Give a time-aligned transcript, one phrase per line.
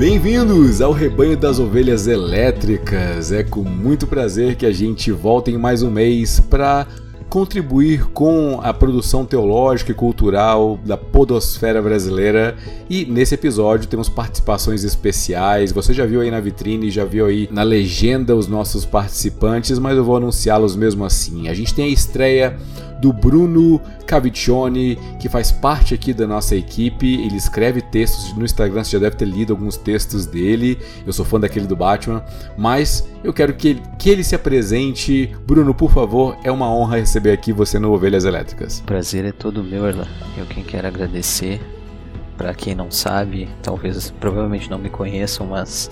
[0.00, 3.32] Bem-vindos ao Rebanho das Ovelhas Elétricas.
[3.32, 6.86] É com muito prazer que a gente volta em mais um mês para
[7.30, 12.56] contribuir com a produção teológica e cultural da podosfera brasileira.
[12.90, 15.70] E nesse episódio temos participações especiais.
[15.70, 19.96] Você já viu aí na vitrine, já viu aí na legenda os nossos participantes, mas
[19.96, 21.48] eu vou anunciá-los mesmo assim.
[21.48, 22.58] A gente tem a estreia
[23.00, 27.14] do Bruno Caviccione, que faz parte aqui da nossa equipe.
[27.14, 30.78] Ele escreve textos no Instagram, você já deve ter lido alguns textos dele.
[31.06, 32.22] Eu sou fã daquele do Batman,
[32.56, 35.34] mas eu quero que ele, que ele se apresente.
[35.46, 38.80] Bruno, por favor, é uma honra receber aqui você no Ovelhas Elétricas.
[38.80, 40.08] prazer é todo meu, Erlan.
[40.36, 41.60] Eu quem quero agradecer.
[42.36, 45.90] Para quem não sabe, talvez provavelmente não me conheçam, mas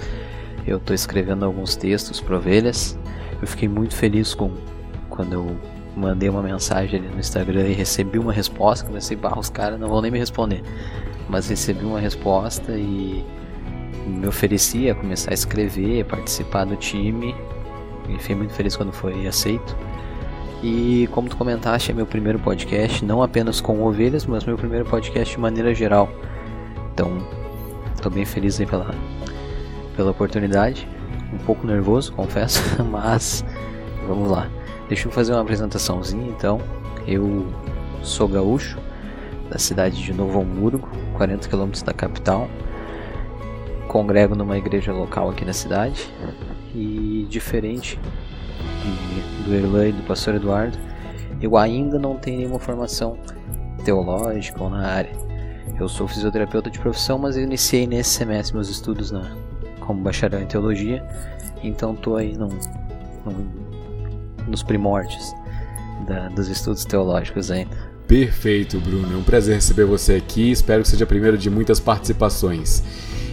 [0.67, 2.99] eu estou escrevendo alguns textos para ovelhas.
[3.41, 4.51] Eu fiquei muito feliz com
[5.11, 5.57] quando eu
[5.99, 8.87] mandei uma mensagem ali no Instagram e recebi uma resposta.
[8.87, 10.63] Comecei, barra, os caras não vão nem me responder.
[11.29, 13.25] Mas recebi uma resposta e
[14.07, 17.35] me ofereci a começar a escrever, participar do time.
[18.09, 19.77] E fiquei muito feliz quando foi aceito.
[20.63, 24.85] E como tu comentaste, é meu primeiro podcast, não apenas com ovelhas, mas meu primeiro
[24.85, 26.09] podcast de maneira geral.
[26.93, 27.19] Então,
[27.95, 28.93] estou bem feliz aí pela,
[29.95, 30.89] pela oportunidade.
[31.33, 33.45] Um pouco nervoso, confesso, mas
[34.07, 34.49] vamos lá.
[34.89, 36.61] Deixa eu fazer uma apresentaçãozinha então.
[37.07, 37.47] Eu
[38.03, 38.79] sou gaúcho,
[39.51, 42.49] da cidade de Novo Hamburgo, 40 quilômetros da capital.
[43.87, 46.11] Congrego numa igreja local aqui na cidade.
[46.75, 47.99] E diferente
[48.83, 50.79] de, do Erlan e do pastor Eduardo,
[51.41, 53.19] eu ainda não tenho nenhuma formação
[53.85, 55.13] teológica ou na área.
[55.79, 59.37] Eu sou fisioterapeuta de profissão, mas eu iniciei nesse semestre meus estudos na,
[59.81, 61.07] como bacharel em teologia,
[61.63, 62.49] então estou aí num,
[63.25, 63.68] num
[64.49, 65.35] nos primórdios
[66.07, 67.77] da, dos estudos teológicos ainda.
[68.07, 69.13] Perfeito, Bruno.
[69.13, 70.51] É um prazer receber você aqui.
[70.51, 72.83] Espero que seja a primeira de muitas participações.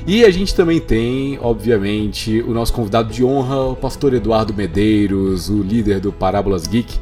[0.05, 5.49] E a gente também tem, obviamente, o nosso convidado de honra, o pastor Eduardo Medeiros,
[5.49, 6.99] o líder do Parábolas Geek,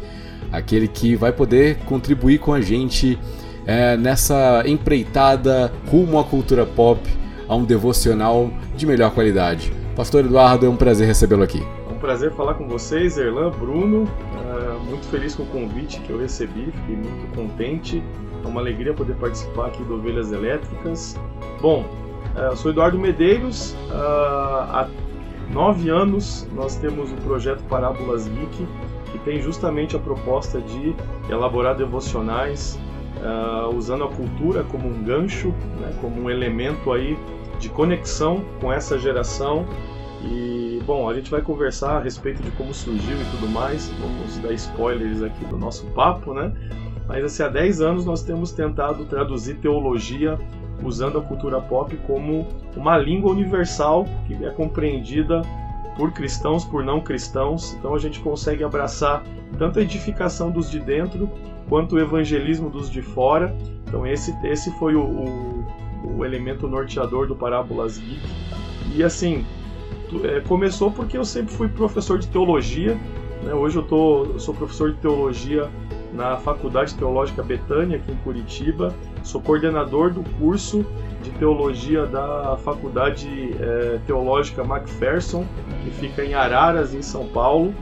[0.51, 3.19] aquele que vai poder contribuir com a gente
[3.65, 7.01] é, nessa empreitada rumo à cultura pop,
[7.49, 9.73] a um devocional de melhor qualidade.
[9.97, 11.61] Pastor Eduardo, é um prazer recebê-lo aqui
[12.03, 14.03] prazer falar com vocês, Erlan, Bruno.
[14.03, 18.03] Uh, muito feliz com o convite que eu recebi, fiquei muito contente.
[18.43, 21.17] É uma alegria poder participar aqui do Ovelhas Elétricas.
[21.61, 21.85] Bom,
[22.35, 23.71] uh, sou Eduardo Medeiros.
[23.89, 24.89] Uh, há
[25.53, 28.67] nove anos nós temos o projeto Parábolas Geek,
[29.13, 30.93] que tem justamente a proposta de
[31.29, 32.77] elaborar devocionais
[33.73, 37.17] usando a cultura como um gancho, né, como um elemento aí
[37.57, 39.65] de conexão com essa geração
[40.23, 43.89] e, bom, a gente vai conversar a respeito de como surgiu e tudo mais.
[43.99, 46.53] Vamos dar spoilers aqui do nosso papo, né?
[47.07, 50.39] Mas, assim, há 10 anos nós temos tentado traduzir teologia
[50.81, 55.41] usando a cultura pop como uma língua universal que é compreendida
[55.97, 57.73] por cristãos, por não cristãos.
[57.73, 59.23] Então a gente consegue abraçar
[59.57, 61.29] tanto a edificação dos de dentro
[61.69, 63.55] quanto o evangelismo dos de fora.
[63.87, 65.65] Então esse, esse foi o, o,
[66.17, 68.21] o elemento norteador do Parábolas Geek.
[68.95, 69.45] E assim,
[70.23, 72.97] é, começou porque eu sempre fui professor de teologia.
[73.43, 73.53] Né?
[73.53, 75.69] Hoje eu, tô, eu sou professor de teologia
[76.13, 78.93] na Faculdade Teológica Betânia, aqui em Curitiba.
[79.23, 80.85] Sou coordenador do curso
[81.23, 85.45] de teologia da Faculdade é, Teológica Macpherson,
[85.83, 87.73] que fica em Araras, em São Paulo.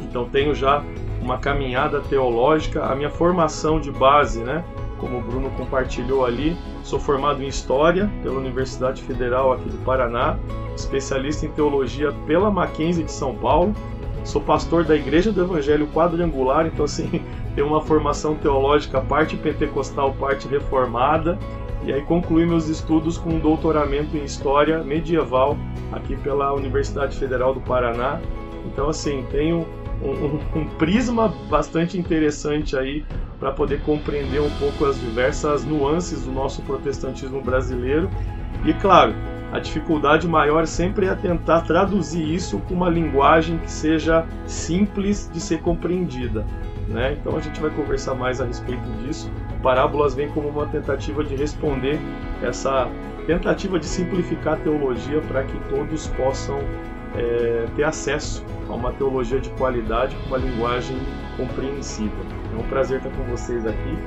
[0.00, 0.82] Então tenho já
[1.20, 2.84] uma caminhada teológica.
[2.84, 4.64] A minha formação de base, né,
[5.04, 10.38] como o Bruno compartilhou ali, sou formado em História pela Universidade Federal aqui do Paraná
[10.74, 13.74] especialista em teologia pela Mackenzie de São Paulo.
[14.24, 17.22] Sou pastor da Igreja do Evangelho Quadrangular, então assim,
[17.54, 21.38] tenho uma formação teológica parte pentecostal, parte reformada.
[21.84, 25.54] E aí concluí meus estudos com um doutoramento em História Medieval
[25.92, 28.18] aqui pela Universidade Federal do Paraná.
[28.64, 29.66] Então assim, tenho
[30.02, 33.04] um, um, um prisma bastante interessante aí
[33.38, 38.08] para poder compreender um pouco as diversas nuances do nosso protestantismo brasileiro.
[38.64, 39.14] E claro,
[39.52, 45.40] a dificuldade maior sempre é tentar traduzir isso com uma linguagem que seja simples de
[45.40, 46.44] ser compreendida.
[46.88, 47.16] Né?
[47.18, 49.30] Então a gente vai conversar mais a respeito disso.
[49.62, 51.98] Parábolas vem como uma tentativa de responder
[52.42, 52.88] essa
[53.26, 56.58] tentativa de simplificar a teologia para que todos possam
[57.14, 60.98] é, ter acesso a uma teologia de qualidade com uma linguagem
[61.36, 62.43] compreensível.
[62.54, 63.98] É um prazer estar com vocês aqui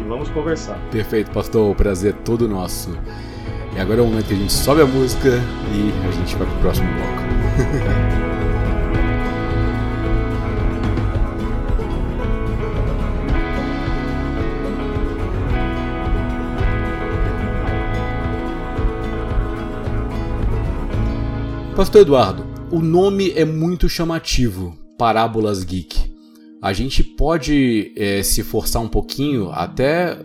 [0.00, 0.78] e vamos conversar.
[0.90, 1.70] Perfeito, pastor.
[1.70, 2.96] O prazer é todo nosso.
[3.74, 6.46] E agora é o momento que a gente sobe a música e a gente vai
[6.46, 8.28] pro próximo bloco.
[21.78, 26.07] Pastor Eduardo, o nome é muito chamativo, Parábolas Geek.
[26.60, 30.18] A gente pode é, se forçar um pouquinho até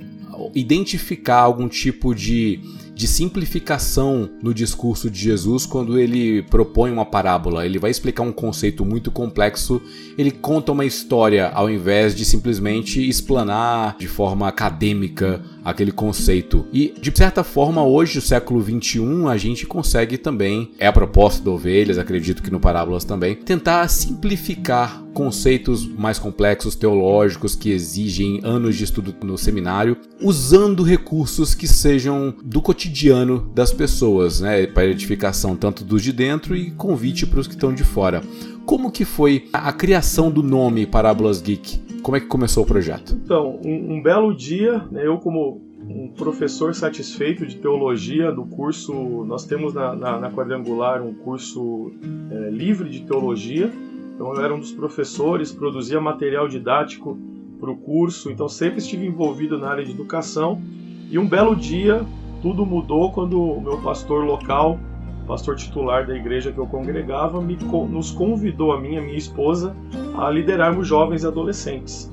[0.55, 2.59] identificar algum tipo de
[2.95, 7.65] de simplificação no discurso de Jesus quando ele propõe uma parábola.
[7.65, 9.81] Ele vai explicar um conceito muito complexo,
[10.17, 16.65] ele conta uma história ao invés de simplesmente explanar de forma acadêmica aquele conceito.
[16.71, 21.41] E de certa forma, hoje, no século 21, a gente consegue também, é a proposta
[21.41, 28.41] do Ovelhas, acredito que no Parábolas também, tentar simplificar conceitos mais complexos teológicos que exigem
[28.43, 34.87] anos de estudo no seminário, usando recursos que sejam do cotidiano das pessoas, né, para
[34.87, 38.21] edificação tanto dos de dentro e convite para os que estão de fora.
[38.65, 41.92] Como que foi a criação do nome Parábolas Geek?
[42.03, 43.17] Como é que começou o projeto?
[43.23, 48.93] Então, um, um belo dia, né, eu como um professor satisfeito de teologia do curso,
[49.25, 51.93] nós temos na, na, na quadrangular um curso
[52.29, 53.71] é, livre de teologia,
[54.13, 57.17] então eu era um dos professores, produzia material didático
[57.59, 60.61] para o curso, então sempre estive envolvido na área de educação.
[61.09, 62.05] E um belo dia
[62.41, 64.77] tudo mudou quando o meu pastor local,
[65.23, 67.57] pastor titular da igreja que eu congregava, me,
[67.89, 69.75] nos convidou, a mim e a minha esposa,
[70.15, 72.11] a liderarmos jovens e adolescentes.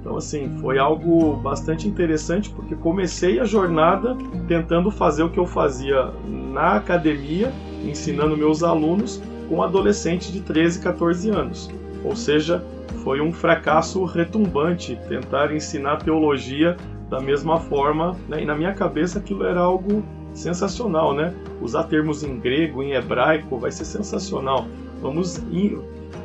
[0.00, 4.16] Então, assim, foi algo bastante interessante porque comecei a jornada
[4.48, 7.52] tentando fazer o que eu fazia na academia,
[7.84, 11.70] ensinando meus alunos, com adolescentes de 13, 14 anos.
[12.02, 12.64] Ou seja,
[13.04, 16.76] foi um fracasso retumbante tentar ensinar teologia
[17.10, 18.42] da mesma forma, né?
[18.42, 21.34] e na minha cabeça aquilo era algo sensacional, né?
[21.60, 24.66] Usar termos em grego, em hebraico, vai ser sensacional.
[25.02, 25.42] Vamos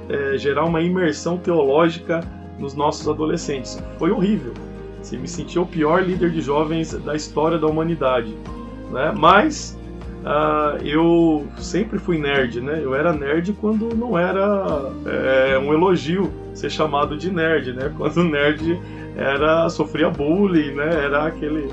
[0.09, 2.21] é, gerar uma imersão teológica
[2.59, 3.81] nos nossos adolescentes.
[3.97, 4.53] Foi horrível.
[5.01, 8.35] Se me senti o pior líder de jovens da história da humanidade,
[8.91, 9.13] né?
[9.15, 9.77] Mas
[10.25, 12.79] Uh, eu sempre fui nerd, né?
[12.81, 17.93] Eu era nerd quando não era é, um elogio ser chamado de nerd, né?
[17.95, 18.81] Quando nerd
[19.15, 21.05] era sofria bullying, né?
[21.05, 21.69] Era aquele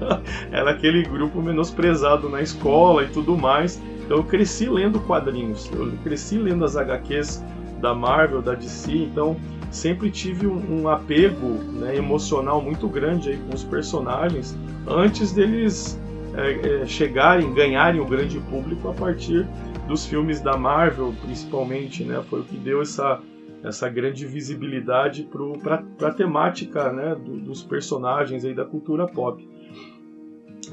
[0.52, 3.80] era aquele grupo menosprezado na escola e tudo mais.
[4.04, 7.42] Então eu cresci lendo quadrinhos, eu cresci lendo as HQs
[7.80, 9.36] da Marvel, da DC, então
[9.70, 14.56] sempre tive um, um apego né, emocional muito grande aí com os personagens
[14.86, 15.98] antes deles
[16.36, 19.46] é, é, chegarem, ganharem o grande público a partir
[19.86, 22.22] dos filmes da Marvel, principalmente, né?
[22.28, 23.20] Foi o que deu essa,
[23.64, 25.26] essa grande visibilidade
[25.62, 29.48] para a temática né, do, dos personagens aí da cultura pop.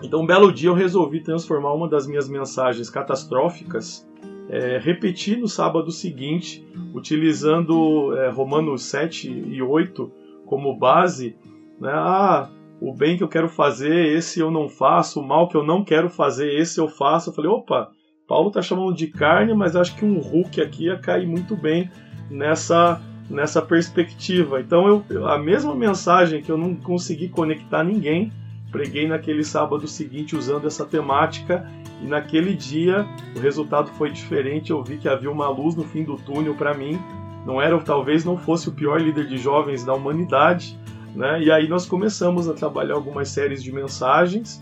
[0.03, 4.07] Então, um belo dia eu resolvi transformar uma das minhas mensagens catastróficas,
[4.49, 10.11] é, repetir no sábado seguinte, utilizando é, Romanos 7 e 8
[10.45, 11.35] como base.
[11.79, 11.91] Né?
[11.93, 12.49] Ah,
[12.81, 15.83] o bem que eu quero fazer, esse eu não faço, o mal que eu não
[15.83, 17.29] quero fazer, esse eu faço.
[17.29, 17.91] Eu falei, opa,
[18.27, 21.89] Paulo está chamando de carne, mas acho que um Hulk aqui ia cair muito bem
[22.31, 24.61] nessa, nessa perspectiva.
[24.61, 28.31] Então, eu, a mesma mensagem que eu não consegui conectar ninguém,
[28.71, 31.69] preguei naquele sábado seguinte usando essa temática
[32.01, 34.71] e naquele dia o resultado foi diferente.
[34.71, 36.97] Eu vi que havia uma luz no fim do túnel para mim.
[37.45, 40.79] Não era, talvez não fosse o pior líder de jovens da humanidade,
[41.15, 41.41] né?
[41.43, 44.61] E aí nós começamos a trabalhar algumas séries de mensagens.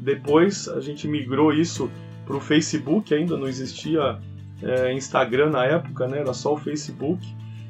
[0.00, 1.90] Depois a gente migrou isso
[2.24, 4.18] para o Facebook, ainda não existia
[4.62, 6.18] é, Instagram na época, né?
[6.18, 7.26] era só o Facebook.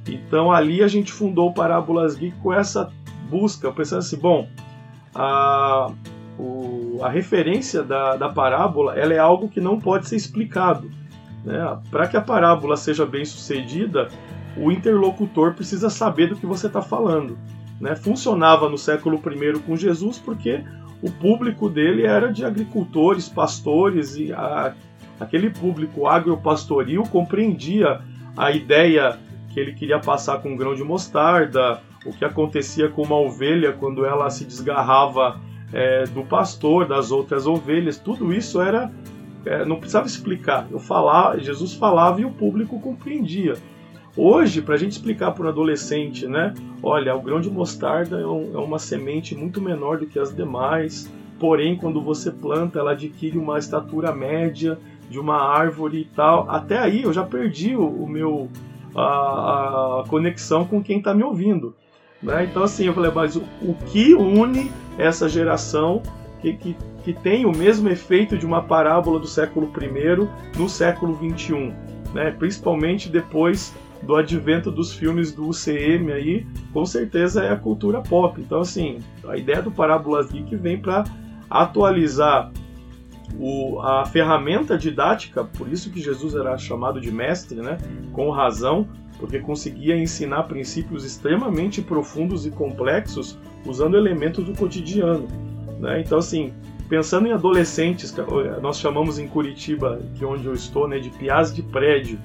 [0.06, 2.90] Então ali a gente fundou o Parábolas Geek com essa
[3.28, 4.48] busca, pensando assim, bom,
[5.14, 5.92] a,
[6.38, 10.90] o, a referência da, da parábola ela é algo que não pode ser explicado.
[11.44, 11.78] Né?
[11.90, 14.08] Para que a parábola seja bem sucedida,
[14.56, 17.38] o interlocutor precisa saber do que você está falando
[17.80, 20.62] né, funcionava no século I com Jesus porque
[21.02, 24.74] o público dele era de agricultores, pastores e a,
[25.20, 28.00] aquele público agropastoril compreendia
[28.36, 29.18] a ideia
[29.52, 33.72] que ele queria passar com um grão de mostarda, o que acontecia com uma ovelha
[33.72, 35.38] quando ela se desgarrava
[35.72, 38.90] é, do pastor, das outras ovelhas, tudo isso era
[39.44, 40.66] é, não precisava explicar.
[40.70, 43.54] Eu falava, Jesus falava e o público compreendia.
[44.16, 46.52] Hoje, para a gente explicar para um adolescente, né?
[46.82, 50.34] Olha, o grão de mostarda é, um, é uma semente muito menor do que as
[50.34, 54.78] demais, porém, quando você planta, ela adquire uma estatura média
[55.10, 56.48] de uma árvore e tal.
[56.48, 58.48] Até aí eu já perdi o, o meu
[58.94, 61.74] a, a, conexão com quem está me ouvindo.
[62.22, 62.44] Né?
[62.44, 66.02] Então, assim, eu falei, mas o, o que une essa geração
[66.40, 71.18] que, que, que tem o mesmo efeito de uma parábola do século I no século
[71.18, 71.74] XXI,
[72.14, 72.30] né?
[72.30, 78.40] principalmente depois do advento dos filmes do UCM aí, com certeza é a cultura pop.
[78.40, 78.98] Então, assim,
[79.28, 81.04] a ideia do Parábolas Geek vem para
[81.50, 82.50] atualizar
[83.38, 87.78] o, a ferramenta didática, por isso que Jesus era chamado de mestre, né?
[88.12, 95.28] com razão, porque conseguia ensinar princípios extremamente profundos e complexos usando elementos do cotidiano.
[95.78, 96.00] Né?
[96.00, 96.52] Então, assim,
[96.88, 98.14] pensando em adolescentes,
[98.60, 102.18] nós chamamos em Curitiba, que onde eu estou, né, de piás de prédio,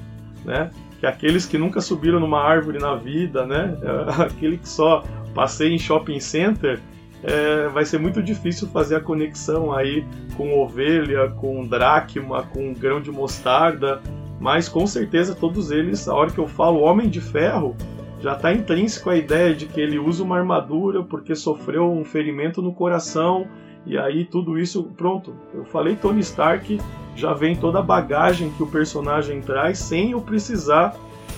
[0.44, 0.70] né?
[1.00, 3.78] que aqueles que nunca subiram numa árvore na vida, né?
[4.18, 6.80] aquele que só passeia em shopping center,
[7.26, 10.06] é, vai ser muito difícil fazer a conexão aí
[10.38, 14.00] com ovelha, com dracma, com grão de mostarda,
[14.40, 17.76] mas com certeza todos eles, a hora que eu falo homem de ferro,
[18.20, 22.62] já está intrínseco a ideia de que ele usa uma armadura porque sofreu um ferimento
[22.62, 23.48] no coração
[23.86, 25.34] e aí tudo isso pronto.
[25.54, 26.80] Eu falei Tony Stark,
[27.16, 30.96] já vem toda a bagagem que o personagem traz sem eu precisar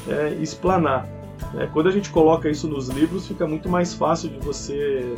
[0.08, 1.08] é, explanar.
[1.58, 5.13] É, quando a gente coloca isso nos livros, fica muito mais fácil de você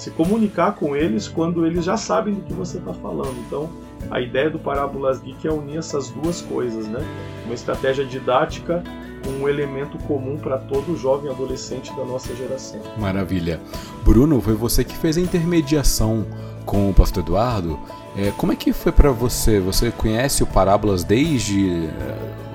[0.00, 3.36] se comunicar com eles quando eles já sabem do que você está falando.
[3.46, 3.68] Então,
[4.10, 7.00] a ideia do Parábolas Geek é unir essas duas coisas, né?
[7.44, 8.82] Uma estratégia didática
[9.22, 12.80] com um elemento comum para todo jovem adolescente da nossa geração.
[12.96, 13.60] Maravilha.
[14.02, 16.24] Bruno, foi você que fez a intermediação
[16.64, 17.78] com o pastor Eduardo.
[18.16, 19.60] É, como é que foi para você?
[19.60, 22.49] Você conhece o Parábolas desde uh,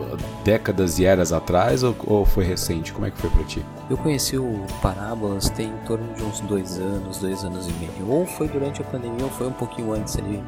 [0.46, 2.94] décadas e eras atrás ou, ou, foi recente?
[2.94, 3.66] Como é que foi para ti?
[3.90, 8.08] Eu conheci o Parábolas tem em torno de uns dois anos, dois anos e meio.
[8.08, 10.42] Ou foi durante a pandemia ou foi um pouquinho antes ali,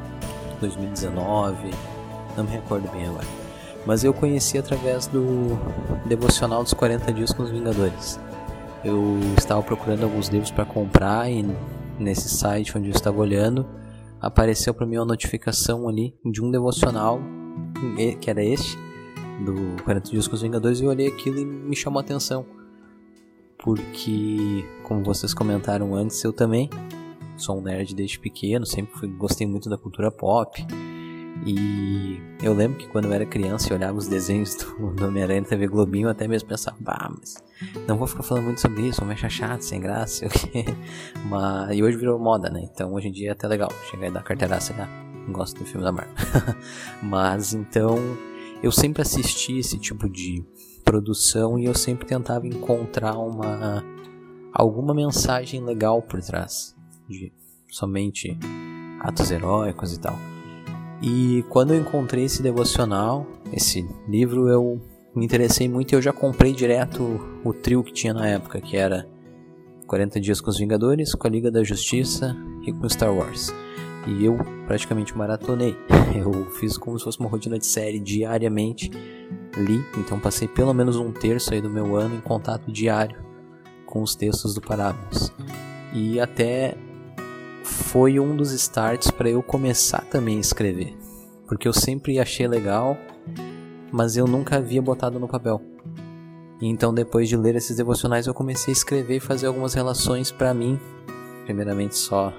[0.60, 1.74] 2019,
[2.36, 3.26] não me recordo bem agora.
[3.84, 5.58] Mas eu conheci através do
[6.06, 8.20] devocional dos 40 dias com os Vingadores.
[8.84, 11.44] Eu estava procurando alguns livros para comprar e
[11.98, 13.66] nesse site onde eu estava olhando
[14.20, 17.20] apareceu para mim uma notificação ali de um devocional
[18.20, 18.78] que era este
[19.44, 22.44] do 40 dias com os Vingadores e eu olhei aquilo e me chamou a atenção
[23.58, 26.70] porque como vocês comentaram antes eu também
[27.36, 30.64] sou um nerd desde pequeno, sempre fui, gostei muito da cultura pop.
[31.46, 35.68] E eu lembro que quando eu era criança e olhava os desenhos do, Homem-Aranha TV
[35.68, 37.36] Globinho, eu até mesmo pensava, bah, mas
[37.86, 40.64] não vou ficar falando muito sobre isso, vou me achar chato, sem graça, o quê.
[41.26, 42.68] Mas, e hoje virou moda, né?
[42.72, 44.88] Então hoje em dia é até legal chegar e dar carteiraça, né?
[45.28, 46.14] Gosto do filme da Marvel.
[47.02, 47.98] mas então
[48.62, 50.44] eu sempre assisti esse tipo de
[50.84, 53.84] produção e eu sempre tentava encontrar uma
[54.52, 56.74] alguma mensagem legal por trás
[57.08, 57.32] de
[57.70, 58.36] somente
[59.00, 60.18] atos heróicos e tal.
[61.00, 64.80] E quando eu encontrei esse devocional, esse livro, eu
[65.14, 68.76] me interessei muito e eu já comprei direto o trio que tinha na época, que
[68.76, 69.06] era
[69.86, 72.36] 40 Dias com os Vingadores, com a Liga da Justiça
[72.66, 73.52] e com Star Wars.
[74.08, 75.76] E eu praticamente maratonei.
[76.16, 78.90] Eu fiz como se fosse uma rotina de série diariamente.
[79.56, 83.22] Li, então passei pelo menos um terço aí do meu ano em contato diário
[83.84, 85.32] com os textos do Parábolas.
[85.92, 86.74] E até
[87.62, 90.96] foi um dos starts para eu começar também a escrever.
[91.46, 92.96] Porque eu sempre achei legal,
[93.92, 95.60] mas eu nunca havia botado no papel.
[96.60, 100.52] Então, depois de ler esses devocionais, eu comecei a escrever e fazer algumas relações para
[100.52, 100.78] mim.
[101.44, 102.32] Primeiramente, só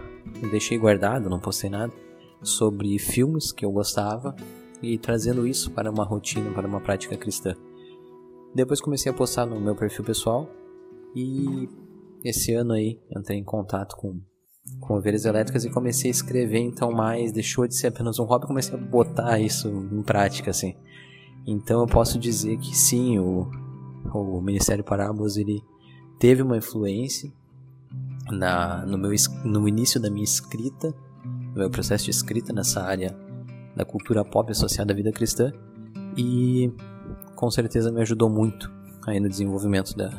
[0.51, 1.93] deixei guardado, não postei nada,
[2.41, 4.35] sobre filmes que eu gostava
[4.81, 7.55] e trazendo isso para uma rotina, para uma prática cristã.
[8.53, 10.49] Depois comecei a postar no meu perfil pessoal
[11.15, 11.69] e
[12.23, 14.19] esse ano aí entrei em contato com
[14.79, 18.45] com ovelhas elétricas e comecei a escrever então mais, deixou de ser apenas um hobby,
[18.45, 20.75] comecei a botar isso em prática assim.
[21.47, 23.49] Então eu posso dizer que sim, o,
[24.13, 25.59] o Ministério Parábolas ele
[26.19, 27.31] teve uma influência
[28.31, 29.11] na, no, meu,
[29.43, 30.93] no início da minha escrita,
[31.25, 33.15] no meu processo de escrita nessa área
[33.75, 35.51] da cultura pop associada à vida cristã
[36.17, 36.71] e
[37.35, 38.71] com certeza me ajudou muito
[39.07, 40.09] aí no desenvolvimento da,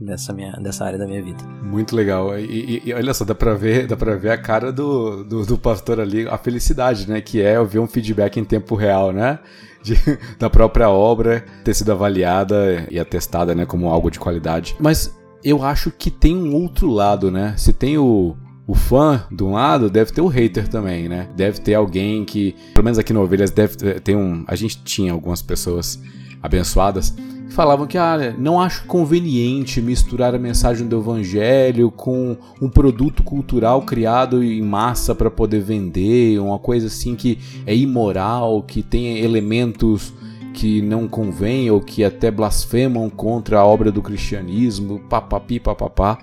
[0.00, 1.42] dessa, minha, dessa área da minha vida.
[1.62, 2.38] Muito legal.
[2.38, 5.46] E, e, e, olha só, dá pra ver, dá pra ver a cara do, do,
[5.46, 7.20] do, pastor ali, a felicidade, né?
[7.20, 9.38] Que é ouvir um feedback em tempo real, né?
[9.82, 9.94] De,
[10.38, 13.64] da própria obra ter sido avaliada e atestada, né?
[13.64, 14.76] Como algo de qualidade.
[14.80, 17.54] Mas eu acho que tem um outro lado, né?
[17.56, 21.28] Se tem o, o fã de um lado, deve ter o hater também, né?
[21.36, 24.44] Deve ter alguém que, pelo menos aqui no Ovelhas, deve ter um.
[24.46, 26.00] A gente tinha algumas pessoas
[26.42, 27.14] abençoadas
[27.52, 33.82] falavam que ah, não acho conveniente misturar a mensagem do evangelho com um produto cultural
[33.82, 40.12] criado em massa para poder vender, uma coisa assim que é imoral, que tem elementos
[40.52, 46.18] que não convém ou que até blasfemam contra a obra do cristianismo, papapi, papapá.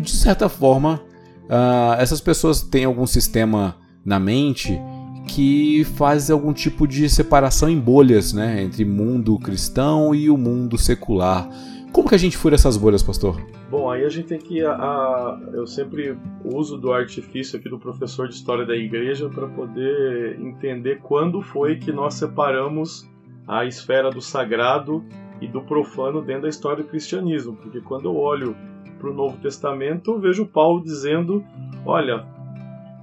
[0.00, 1.00] De certa forma,
[1.44, 4.78] uh, essas pessoas têm algum sistema na mente
[5.26, 10.76] que faz algum tipo de separação em bolhas, né, entre mundo cristão e o mundo
[10.76, 11.48] secular.
[11.92, 13.40] Como que a gente fura essas bolhas, pastor?
[13.68, 14.64] Bom, aí a gente tem que.
[14.64, 19.48] A, a, eu sempre uso do artifício aqui do professor de história da igreja para
[19.48, 23.09] poder entender quando foi que nós separamos
[23.50, 25.04] a esfera do sagrado
[25.40, 27.56] e do profano dentro da história do cristianismo.
[27.56, 28.56] Porque quando eu olho
[28.96, 31.44] para o Novo Testamento, eu vejo Paulo dizendo:
[31.84, 32.24] olha,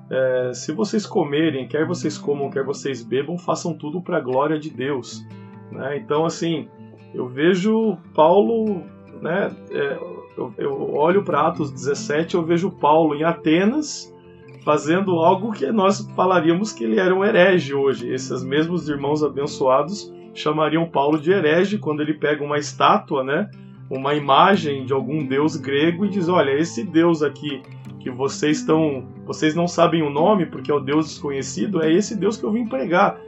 [0.09, 4.57] é, se vocês comerem, quer vocês comam, quer vocês bebam, façam tudo para a glória
[4.57, 5.21] de Deus.
[5.69, 5.97] Né?
[5.97, 6.69] Então, assim,
[7.13, 8.83] eu vejo Paulo,
[9.21, 9.99] né, é,
[10.37, 14.15] eu, eu, olho para Atos 17, eu vejo Paulo em Atenas
[14.63, 18.09] fazendo algo que nós falaríamos que ele era um herege hoje.
[18.09, 23.49] Esses mesmos irmãos abençoados chamariam Paulo de herege quando ele pega uma estátua, né,
[23.89, 27.61] uma imagem de algum deus grego e diz: olha, esse deus aqui
[27.99, 32.15] que vocês estão, vocês não sabem o nome porque é o deus desconhecido, é esse
[32.15, 33.19] deus que eu vim pregar.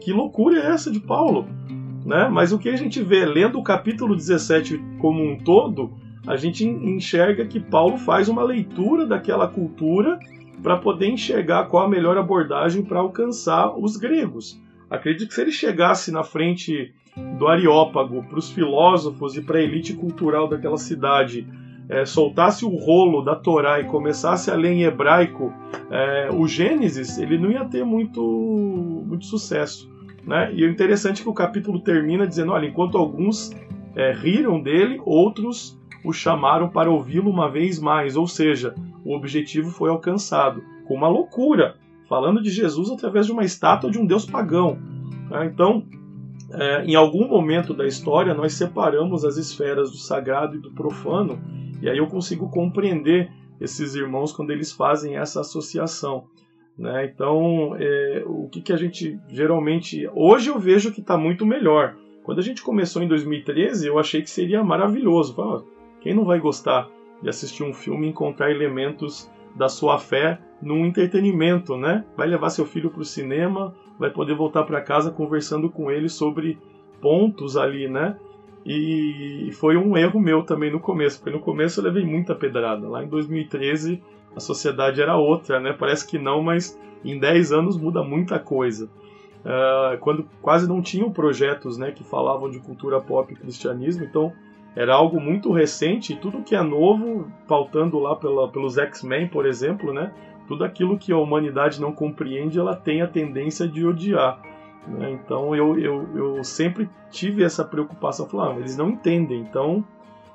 [0.00, 1.46] Que loucura é essa de Paulo?
[2.04, 2.28] Né?
[2.30, 5.92] Mas o que a gente vê lendo o capítulo 17 como um todo,
[6.26, 10.18] a gente enxerga que Paulo faz uma leitura daquela cultura
[10.62, 14.58] para poder enxergar qual a melhor abordagem para alcançar os gregos.
[14.90, 16.92] Acredito que se ele chegasse na frente
[17.38, 21.46] do Areópago para os filósofos e para a elite cultural daquela cidade
[21.88, 25.52] é, soltasse o rolo da Torá e começasse a ler em hebraico
[25.90, 28.22] é, o Gênesis, ele não ia ter muito,
[29.06, 29.90] muito sucesso.
[30.24, 30.52] Né?
[30.54, 33.50] E o interessante é que o capítulo termina dizendo: olha, enquanto alguns
[33.96, 38.16] é, riram dele, outros o chamaram para ouvi-lo uma vez mais.
[38.16, 41.76] Ou seja, o objetivo foi alcançado com uma loucura,
[42.10, 44.76] falando de Jesus através de uma estátua de um deus pagão.
[45.30, 45.46] Né?
[45.46, 45.86] Então,
[46.52, 51.40] é, em algum momento da história, nós separamos as esferas do sagrado e do profano
[51.80, 56.24] e aí eu consigo compreender esses irmãos quando eles fazem essa associação.
[56.76, 57.04] Né?
[57.04, 60.10] Então, é, o que, que a gente geralmente.
[60.12, 61.94] Hoje eu vejo que está muito melhor.
[62.24, 65.36] Quando a gente começou em 2013, eu achei que seria maravilhoso.
[66.00, 66.88] Quem não vai gostar
[67.22, 72.04] de assistir um filme e encontrar elementos da sua fé num entretenimento, né?
[72.16, 76.08] Vai levar seu filho para o cinema, vai poder voltar para casa conversando com ele
[76.08, 76.58] sobre
[77.00, 78.16] pontos ali, né?
[78.64, 82.88] E foi um erro meu também no começo, porque no começo eu levei muita pedrada.
[82.88, 84.02] Lá em 2013
[84.36, 85.72] a sociedade era outra, né?
[85.72, 88.88] Parece que não, mas em 10 anos muda muita coisa.
[89.40, 94.30] Uh, quando quase não tinham projetos né, que falavam de cultura pop e cristianismo, então
[94.76, 99.46] era algo muito recente e tudo que é novo, pautando lá pela, pelos X-Men, por
[99.46, 100.12] exemplo, né?
[100.50, 104.42] Tudo aquilo que a humanidade não compreende, ela tem a tendência de odiar.
[104.84, 105.12] Né?
[105.12, 109.84] Então eu, eu, eu sempre tive essa preocupação, falando, ah, eles não entendem, então.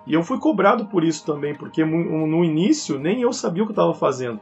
[0.08, 3.74] E eu fui cobrado por isso também, porque no início nem eu sabia o que
[3.74, 4.40] estava fazendo.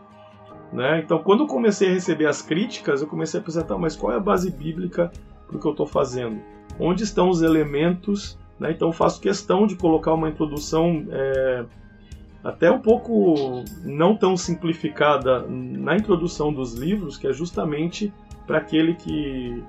[0.72, 1.00] Né?
[1.00, 4.14] Então, quando eu comecei a receber as críticas, eu comecei a pensar, tá, mas qual
[4.14, 5.12] é a base bíblica
[5.48, 6.40] para o que eu estou fazendo?
[6.80, 8.38] Onde estão os elementos?
[8.60, 8.74] Né?
[8.74, 11.66] Então, faço questão de colocar uma introdução é,
[12.44, 18.14] até um pouco não tão simplificada na introdução dos livros, que é justamente
[18.46, 19.64] para aquele que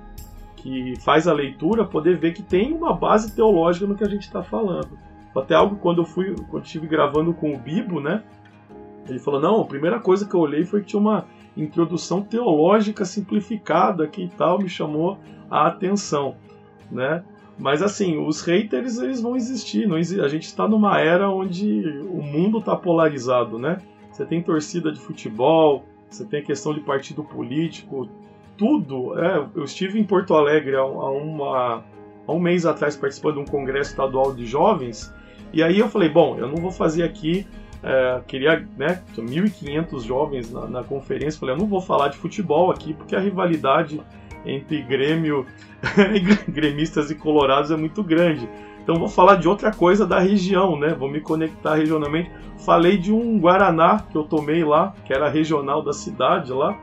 [0.57, 4.23] que faz a leitura poder ver que tem uma base teológica no que a gente
[4.23, 4.97] está falando.
[5.35, 8.23] Até algo quando eu fui, quando estive gravando com o Bibo, né?
[9.07, 13.05] Ele falou: não, a primeira coisa que eu olhei foi que tinha uma introdução teológica
[13.05, 15.19] simplificada aqui e tal, me chamou
[15.51, 16.35] a atenção,
[16.91, 17.23] né?
[17.57, 22.21] Mas assim, os haters eles vão existir, não a gente está numa era onde o
[22.21, 23.77] mundo está polarizado, né?
[24.11, 28.09] Você tem torcida de futebol, você tem questão de partido político,
[28.57, 29.17] tudo.
[29.19, 31.83] É, eu estive em Porto Alegre há, uma,
[32.27, 35.13] há um mês atrás participando de um congresso estadual de jovens,
[35.53, 37.47] e aí eu falei, bom, eu não vou fazer aqui,
[37.81, 42.71] é, queria, né, 1.500 jovens na, na conferência, falei, eu não vou falar de futebol
[42.71, 44.01] aqui, porque a rivalidade
[44.45, 45.45] entre Grêmio,
[46.47, 48.47] gremistas e colorados é muito grande.
[48.83, 50.93] Então vou falar de outra coisa da região, né?
[50.93, 52.31] Vou me conectar regionalmente.
[52.59, 56.77] Falei de um Guaraná que eu tomei lá, que era regional da cidade lá.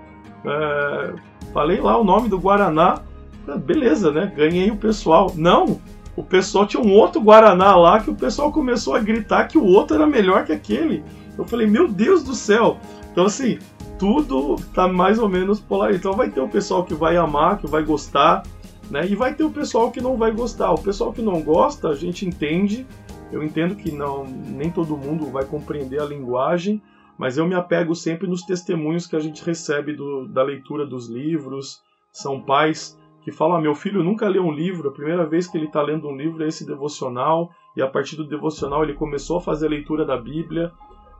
[0.45, 1.15] É,
[1.53, 3.03] falei lá o nome do Guaraná,
[3.49, 4.33] ah, beleza, né?
[4.35, 5.33] Ganhei o pessoal.
[5.37, 5.81] Não,
[6.17, 9.65] o pessoal tinha um outro Guaraná lá que o pessoal começou a gritar que o
[9.65, 11.05] outro era melhor que aquele.
[11.39, 12.79] Eu falei, meu Deus do céu!
[13.13, 13.59] Então, assim,
[13.99, 15.95] tudo tá mais ou menos polar.
[15.95, 18.43] Então, vai ter o pessoal que vai amar, que vai gostar,
[18.91, 19.07] né?
[19.07, 20.73] E vai ter o pessoal que não vai gostar.
[20.73, 22.87] O pessoal que não gosta, a gente entende.
[23.31, 26.83] Eu entendo que não, nem todo mundo vai compreender a linguagem,
[27.17, 31.09] mas eu me apego sempre nos testemunhos que a gente recebe do, da leitura dos
[31.09, 31.81] livros.
[32.13, 35.57] São pais que falam: ah, meu filho nunca leu um livro, a primeira vez que
[35.57, 39.39] ele está lendo um livro é esse devocional, e a partir do devocional ele começou
[39.39, 40.73] a fazer a leitura da Bíblia.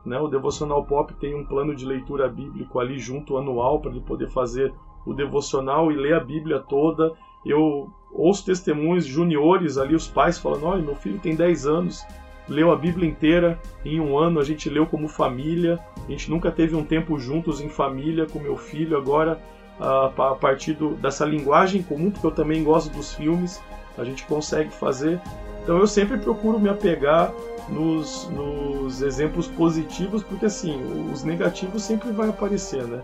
[0.05, 0.19] Né?
[0.19, 4.27] O Devocional Pop tem um plano de leitura bíblico ali junto anual para ele poder
[4.27, 4.73] fazer
[5.05, 7.13] o devocional e ler a Bíblia toda.
[7.45, 12.05] Eu ouço testemunhos juniores ali, os pais falando: olha, meu filho tem 10 anos,
[12.47, 16.51] leu a Bíblia inteira em um ano, a gente leu como família, a gente nunca
[16.51, 19.41] teve um tempo juntos em família com meu filho, agora
[19.79, 23.61] a partir dessa linguagem comum, porque eu também gosto dos filmes,
[23.97, 25.19] a gente consegue fazer.
[25.63, 27.33] Então eu sempre procuro me apegar
[27.69, 30.77] nos, nos exemplos positivos, porque assim,
[31.11, 33.01] os negativos sempre vai aparecer, né?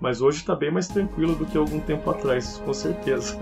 [0.00, 3.36] Mas hoje está bem mais tranquilo do que algum tempo atrás, com certeza.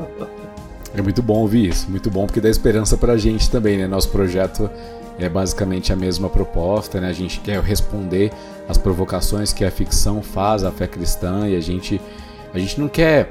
[0.94, 3.86] É muito bom ouvir isso, muito bom porque dá esperança para a gente também, né?
[3.86, 4.70] Nosso projeto
[5.18, 7.08] é basicamente a mesma proposta, né?
[7.08, 8.32] A gente quer responder
[8.66, 12.00] às provocações que a ficção faz à fé cristã e a gente,
[12.54, 13.30] a gente não quer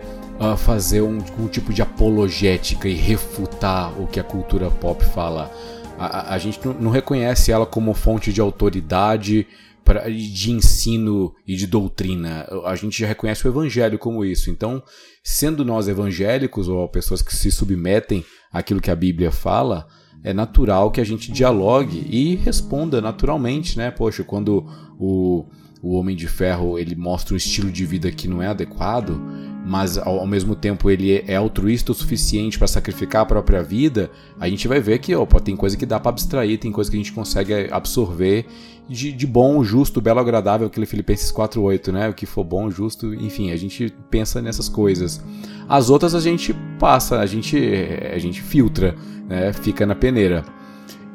[0.57, 5.51] fazer um, um, tipo de apologética e refutar o que a cultura pop fala.
[5.97, 9.47] A, a, a gente não, não reconhece ela como fonte de autoridade
[9.83, 12.47] pra, de ensino e de doutrina.
[12.65, 14.49] A gente já reconhece o evangelho como isso.
[14.49, 14.83] Então,
[15.23, 19.87] sendo nós evangélicos ou pessoas que se submetem àquilo que a Bíblia fala,
[20.23, 23.91] é natural que a gente dialogue e responda naturalmente, né?
[23.91, 24.65] Poxa, quando
[24.99, 25.45] o,
[25.81, 29.21] o Homem de Ferro ele mostra um estilo de vida que não é adequado,
[29.65, 34.11] mas ao, ao mesmo tempo ele é altruísta o suficiente para sacrificar a própria vida,
[34.39, 36.97] a gente vai ver que opa, tem coisa que dá para abstrair, tem coisa que
[36.97, 38.45] a gente consegue absorver
[38.88, 42.09] de, de bom, justo, belo, agradável, aquele Filipenses 4.8, né?
[42.09, 45.23] O que for bom, justo, enfim, a gente pensa nessas coisas.
[45.67, 47.57] As outras a gente passa, a gente,
[48.13, 48.95] a gente filtra,
[49.27, 49.51] né?
[49.53, 50.45] Fica na peneira.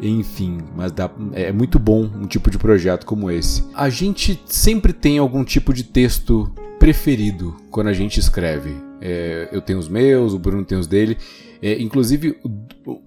[0.03, 3.65] Enfim, mas dá, é muito bom um tipo de projeto como esse.
[3.75, 8.75] A gente sempre tem algum tipo de texto preferido quando a gente escreve.
[9.01, 11.19] É, eu tenho os meus, o Bruno tem os dele.
[11.63, 12.39] É, inclusive,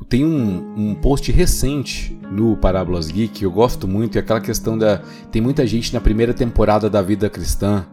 [0.07, 4.77] tem um, um, post recente no Parábolas Geek que eu gosto muito, é aquela questão
[4.77, 5.01] da.
[5.31, 7.85] Tem muita gente na primeira temporada da vida cristã,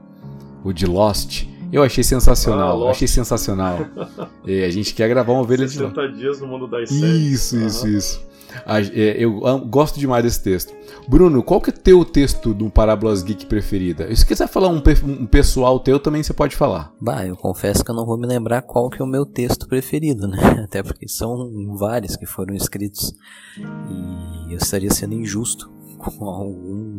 [0.62, 1.46] o de Lost.
[1.72, 3.78] Eu achei sensacional, ah, achei sensacional.
[4.46, 7.32] é, a gente quer gravar uma ovelha 60 de dias no mundo das séries.
[7.32, 8.29] Isso, isso, isso.
[8.66, 10.74] É, eu gosto demais desse texto.
[11.08, 14.08] Bruno, qual que é teu texto do Parábolas Geek preferida?
[14.10, 16.92] E se quiser falar um, um, pessoal teu, também você pode falar.
[17.00, 19.66] Bah, eu confesso que eu não vou me lembrar qual que é o meu texto
[19.68, 20.38] preferido, né?
[20.64, 23.14] Até porque são vários que foram escritos.
[23.58, 26.96] E eu estaria sendo injusto com algum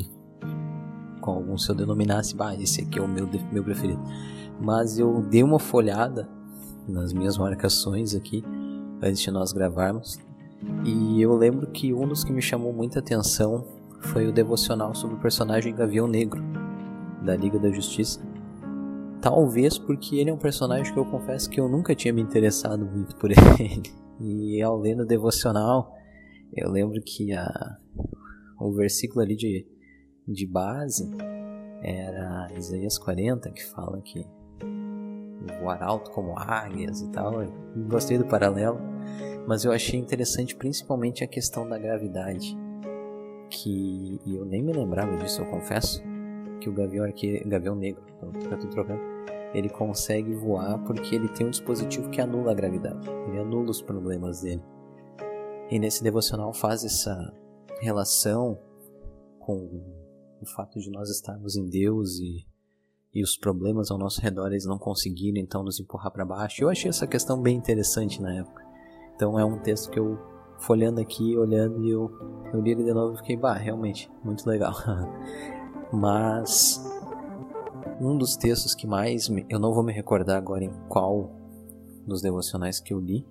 [1.20, 4.02] com algum se eu denominasse, bah, esse aqui é o meu, meu preferido.
[4.60, 6.28] Mas eu dei uma folhada
[6.88, 8.44] nas minhas marcações aqui
[9.00, 10.20] antes de nós gravarmos
[10.86, 13.65] e eu lembro que um dos que me chamou muita atenção
[14.00, 16.41] foi o devocional sobre o personagem Gavião Negro,
[17.24, 18.19] da Liga da Justiça.
[19.21, 22.86] Talvez porque ele é um personagem que eu confesso que eu nunca tinha me interessado
[22.86, 23.84] muito por ele.
[24.19, 25.95] E ao ler no devocional,
[26.56, 27.78] eu lembro que a,
[28.60, 29.65] o versículo ali de,
[30.28, 31.10] de base
[31.84, 34.26] era Isaías 40, que fala que
[35.60, 37.41] voar alto como águias e tal.
[37.41, 37.52] Eu
[37.88, 38.80] gostei do paralelo
[39.47, 42.58] mas eu achei interessante principalmente a questão da gravidade.
[43.49, 46.01] Que e eu nem me lembrava disso, eu confesso,
[46.62, 47.06] que o gavião
[47.45, 49.01] gavião negro, eu tô trocando,
[49.54, 53.10] ele consegue voar porque ele tem um dispositivo que anula a gravidade.
[53.27, 54.63] Ele anula os problemas dele.
[55.69, 57.34] E nesse devocional faz essa
[57.82, 58.58] relação
[59.39, 59.82] com
[60.41, 62.45] o fato de nós estarmos em Deus e,
[63.13, 66.63] e os problemas ao nosso redor eles não conseguirem então nos empurrar para baixo.
[66.63, 68.70] Eu achei essa questão bem interessante na época.
[69.15, 70.17] Então é um texto que eu
[70.62, 72.12] folhando aqui, olhando e eu,
[72.54, 74.74] eu li ele de novo e fiquei, bah, realmente, muito legal.
[75.91, 76.82] Mas
[78.00, 81.30] um dos textos que mais me, eu não vou me recordar agora em qual
[82.06, 83.28] dos devocionais que eu li,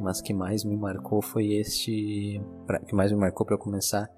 [0.00, 4.08] mas que mais me marcou foi este, pra, que mais me marcou para começar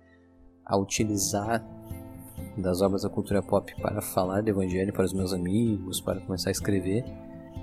[0.65, 1.67] a utilizar
[2.57, 6.51] das obras da cultura pop para falar do evangelho para os meus amigos, para começar
[6.51, 7.05] a escrever,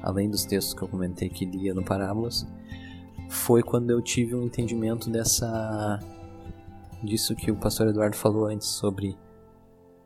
[0.02, 2.45] além dos textos que eu comentei que lia no Parábolas
[3.30, 6.00] foi quando eu tive um entendimento dessa
[7.04, 9.16] disso que o pastor Eduardo falou antes sobre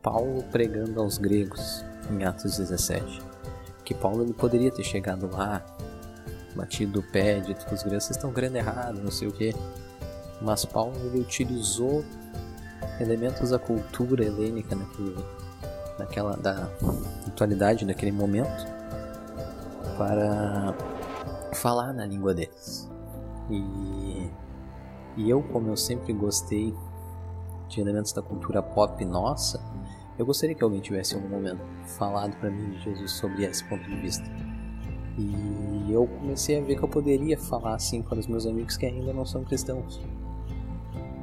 [0.02, 3.22] Paulo pregando aos gregos em Atos 17.
[3.86, 5.66] Que Paulo ele poderia ter chegado lá,
[6.56, 9.54] batido o pé, dito que os gregos estão crendo errado, não sei o que.
[10.42, 12.04] Mas Paulo ele utilizou
[13.00, 15.16] elementos da cultura helênica naquele,
[15.98, 16.70] naquela da
[17.28, 18.66] atualidade daquele momento
[19.98, 20.74] para
[21.54, 22.51] falar na língua deles.
[23.52, 24.30] E,
[25.18, 26.74] e eu, como eu sempre gostei
[27.68, 29.62] de elementos da cultura pop nossa,
[30.18, 33.64] eu gostaria que alguém tivesse em algum momento falado para mim de Jesus sobre esse
[33.66, 34.26] ponto de vista.
[35.18, 38.86] E eu comecei a ver que eu poderia falar assim para os meus amigos que
[38.86, 40.02] ainda não são cristãos.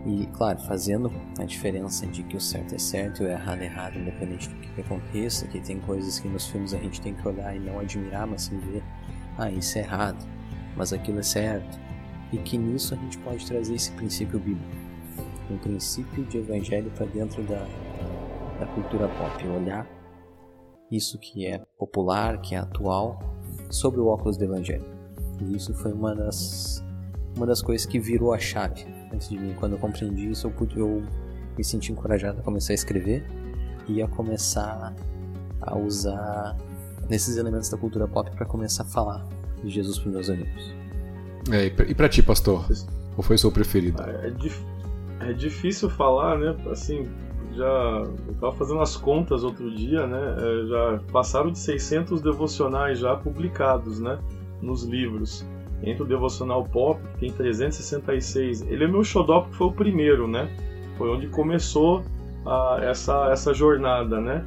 [0.06, 3.64] E, claro, fazendo a diferença de que o certo é certo e o errado é
[3.66, 7.26] errado, independente do que aconteça, que tem coisas que nos filmes a gente tem que
[7.26, 8.82] olhar e não admirar, mas sim ver,
[9.36, 10.26] ah, isso é errado,
[10.76, 11.78] mas aquilo é certo.
[12.32, 14.76] E que nisso a gente pode trazer esse princípio bíblico,
[15.50, 17.66] um princípio de evangelho para dentro da,
[18.60, 19.86] da cultura pop, olhar
[20.90, 23.18] isso que é popular, que é atual,
[23.70, 24.84] sobre o óculos do evangelho.
[25.40, 26.84] E isso foi uma das
[27.36, 29.54] uma das coisas que virou a chave antes de mim.
[29.58, 31.02] Quando eu compreendi isso, eu, pude, eu
[31.56, 33.24] me senti encorajado a começar a escrever
[33.86, 34.94] e a começar
[35.60, 36.56] a usar
[37.08, 39.26] nesses elementos da cultura pop para começar a falar
[39.62, 40.74] de Jesus para meus amigos.
[41.50, 42.66] É, e para ti, pastor?
[43.14, 44.02] Qual foi o seu preferido?
[44.02, 44.60] É, dif
[45.20, 46.54] é difícil falar, né?
[46.70, 47.08] Assim,
[47.54, 50.36] já eu tava fazendo as contas outro dia, né?
[50.38, 54.18] É, já passaram de 600 devocionais já publicados, né?
[54.62, 55.44] Nos livros
[55.82, 58.62] entre o Devocional Pop, que tem 366.
[58.62, 60.48] Ele é meu xodó porque foi o primeiro, né?
[60.96, 62.02] Foi onde começou
[62.44, 64.44] a, essa, essa jornada, né?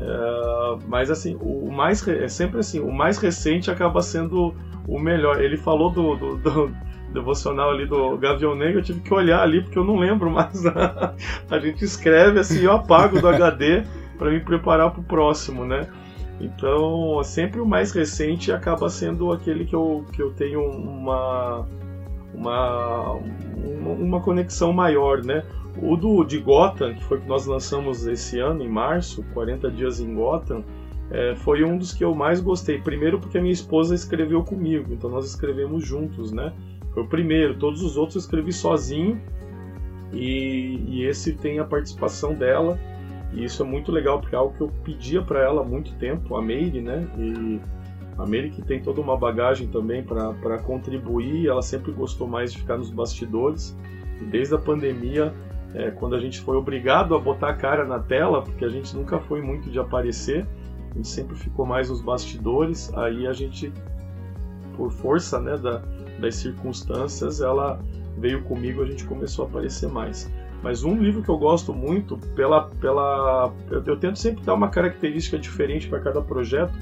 [0.00, 4.54] É, mas assim, o mais é sempre assim, o mais recente acaba sendo
[4.88, 5.42] o melhor.
[5.42, 6.76] Ele falou do, do, do
[7.12, 10.64] devocional ali do Gavião Negro, eu tive que olhar ali porque eu não lembro mais.
[11.50, 13.82] a gente escreve assim, eu apago do HD
[14.16, 15.86] para me preparar para o próximo, né?
[16.40, 21.66] Então, sempre o mais recente acaba sendo aquele que eu, que eu tenho uma,
[22.32, 23.20] uma,
[23.98, 25.44] uma conexão maior, né?
[25.82, 30.00] O do, de Gotham, que foi que nós lançamos esse ano, em março, 40 dias
[30.00, 30.64] em Gotham,
[31.10, 32.80] é, foi um dos que eu mais gostei.
[32.80, 36.52] Primeiro porque a minha esposa escreveu comigo, então nós escrevemos juntos, né?
[36.92, 39.20] Foi o primeiro, todos os outros eu escrevi sozinho,
[40.12, 42.78] e, e esse tem a participação dela.
[43.32, 45.94] E isso é muito legal, porque é algo que eu pedia para ela há muito
[45.94, 47.06] tempo, a Meire, né?
[47.16, 47.60] E
[48.18, 52.58] a Meire que tem toda uma bagagem também para contribuir, ela sempre gostou mais de
[52.58, 53.76] ficar nos bastidores.
[54.20, 55.32] E desde a pandemia,
[55.74, 58.94] é, quando a gente foi obrigado a botar a cara na tela, porque a gente
[58.96, 60.46] nunca foi muito de aparecer,
[60.90, 63.72] a gente sempre ficou mais nos bastidores, aí a gente,
[64.76, 65.82] por força né, da,
[66.18, 67.80] das circunstâncias, ela
[68.18, 70.30] veio comigo, a gente começou a aparecer mais.
[70.62, 74.68] Mas um livro que eu gosto muito, pela, pela eu, eu tento sempre dar uma
[74.68, 76.74] característica diferente para cada projeto,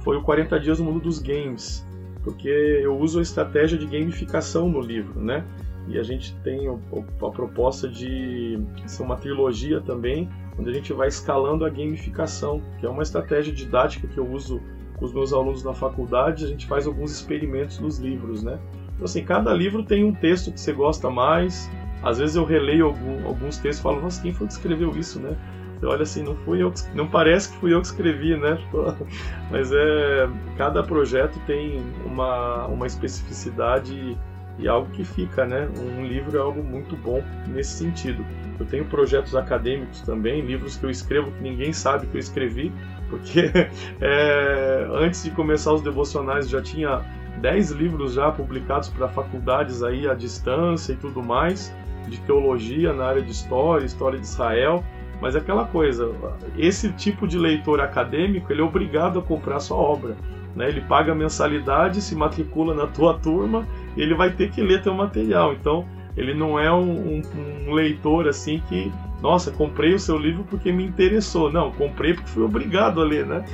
[0.00, 1.86] foi o 40 Dias no Mundo dos Games,
[2.22, 5.44] porque eu uso a estratégia de gamificação no livro, né?
[5.88, 11.08] E a gente tem a proposta de ser uma trilogia também, onde a gente vai
[11.08, 14.60] escalando a gamificação, que é uma estratégia didática que eu uso
[14.96, 16.44] com os meus alunos na faculdade.
[16.44, 18.58] A gente faz alguns experimentos nos livros, né?
[18.94, 21.70] Então, assim, cada livro tem um texto que você gosta mais,
[22.02, 25.20] às vezes eu releio algum, alguns textos e falo, nossa, quem foi que escreveu isso,
[25.20, 25.36] né?
[25.78, 28.58] Você olha assim, não fui eu, que, não parece que fui eu que escrevi, né?
[29.50, 34.16] Mas é, cada projeto tem uma, uma especificidade
[34.58, 35.68] e algo que fica, né?
[35.78, 38.24] Um livro é algo muito bom nesse sentido.
[38.58, 42.72] Eu tenho projetos acadêmicos também, livros que eu escrevo que ninguém sabe que eu escrevi,
[43.10, 43.50] porque
[44.00, 47.04] é, antes de começar os devocionais já tinha
[47.40, 51.74] 10 livros já publicados para faculdades aí à distância e tudo mais
[52.08, 54.84] de teologia na área de história, história de Israel,
[55.20, 56.12] mas é aquela coisa,
[56.56, 60.16] esse tipo de leitor acadêmico, ele é obrigado a comprar sua obra.
[60.56, 60.68] Né?
[60.68, 63.66] Ele paga mensalidade, se matricula na tua turma,
[63.96, 65.52] e ele vai ter que ler teu material.
[65.52, 67.22] Então, ele não é um, um,
[67.68, 68.90] um leitor assim que,
[69.22, 71.52] nossa, comprei o seu livro porque me interessou.
[71.52, 73.44] Não, comprei porque fui obrigado a ler, né?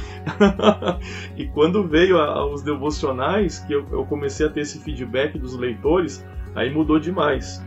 [1.36, 5.56] e quando veio a, os devocionais, que eu, eu comecei a ter esse feedback dos
[5.58, 7.60] leitores, aí mudou demais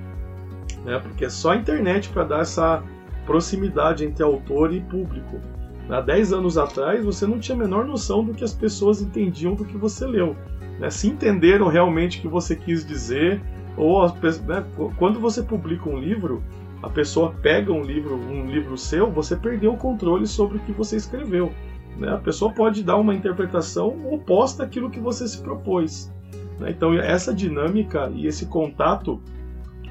[0.86, 1.00] né?
[1.00, 2.82] Porque é só a internet para dar essa
[3.26, 5.42] proximidade entre autor e público.
[5.90, 9.54] Há 10 anos atrás, você não tinha a menor noção do que as pessoas entendiam
[9.54, 10.36] do que você leu.
[10.80, 10.90] Né?
[10.90, 13.42] Se entenderam realmente o que você quis dizer,
[13.78, 14.66] ou né?
[14.98, 16.44] quando você publica um livro,
[16.82, 20.72] a pessoa pega um livro, um livro seu, você perdeu o controle sobre o que
[20.72, 21.52] você escreveu.
[21.98, 22.10] Né?
[22.10, 26.12] A pessoa pode dar uma interpretação oposta àquilo que você se propôs.
[26.60, 26.72] Né?
[26.72, 29.22] Então, essa dinâmica e esse contato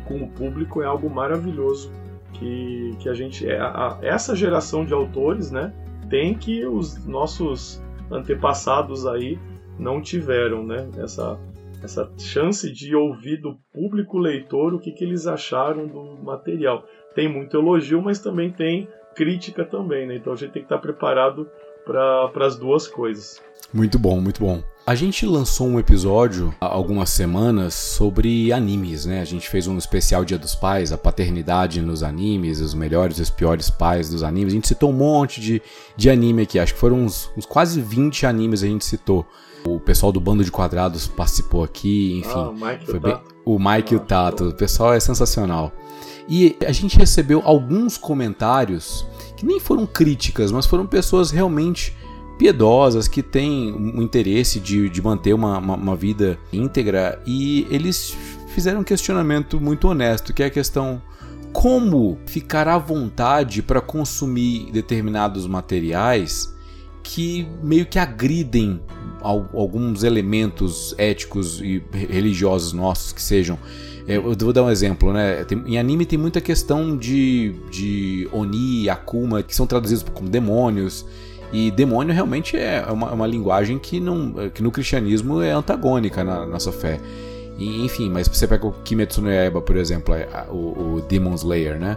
[0.05, 1.91] com o público é algo maravilhoso
[2.35, 3.59] que, que a gente é
[4.03, 5.73] essa geração de autores, né,
[6.09, 9.39] tem que os nossos antepassados aí
[9.79, 10.89] não tiveram, né?
[10.99, 11.39] Essa
[11.83, 16.83] essa chance de ouvir do público leitor o que, que eles acharam do material.
[17.15, 20.17] Tem muito elogio, mas também tem crítica também, né?
[20.17, 21.47] Então a gente tem que estar preparado
[21.85, 23.41] para as duas coisas.
[23.73, 24.63] Muito bom, muito bom.
[24.87, 29.21] A gente lançou um episódio há algumas semanas sobre animes, né?
[29.23, 33.23] A gente fez um especial Dia dos Pais, a paternidade nos animes, os melhores e
[33.23, 34.53] os piores pais dos animes.
[34.53, 35.63] A gente citou um monte de,
[35.97, 39.27] de anime aqui, acho que foram uns, uns quase 20 animes a gente citou.
[39.67, 42.31] O pessoal do Bando de Quadrados participou aqui, enfim.
[42.35, 45.73] Ah, o Mike foi bem O Mike e o Tato, o pessoal é sensacional.
[46.29, 51.97] E a gente recebeu alguns comentários que nem foram críticas, mas foram pessoas realmente
[52.39, 58.17] piedosas que têm um interesse de, de manter uma, uma, uma vida íntegra e eles
[58.49, 61.01] fizeram um questionamento muito honesto, que é a questão
[61.53, 66.53] como ficar à vontade para consumir determinados materiais
[67.05, 68.81] que meio que agridem
[69.21, 73.59] alguns elementos éticos e religiosos nossos que sejam.
[74.07, 75.45] É, eu vou dar um exemplo, né?
[75.45, 81.07] Tem, em anime tem muita questão de, de Oni, Akuma, que são traduzidos como demônios.
[81.53, 86.45] E demônio realmente é uma, uma linguagem que, não, que no cristianismo é antagônica na
[86.45, 87.01] nossa fé.
[87.57, 90.15] E, enfim, mas você pega o Kimetsu no Yaiba, por exemplo,
[90.51, 91.97] o, o Demon Slayer, né?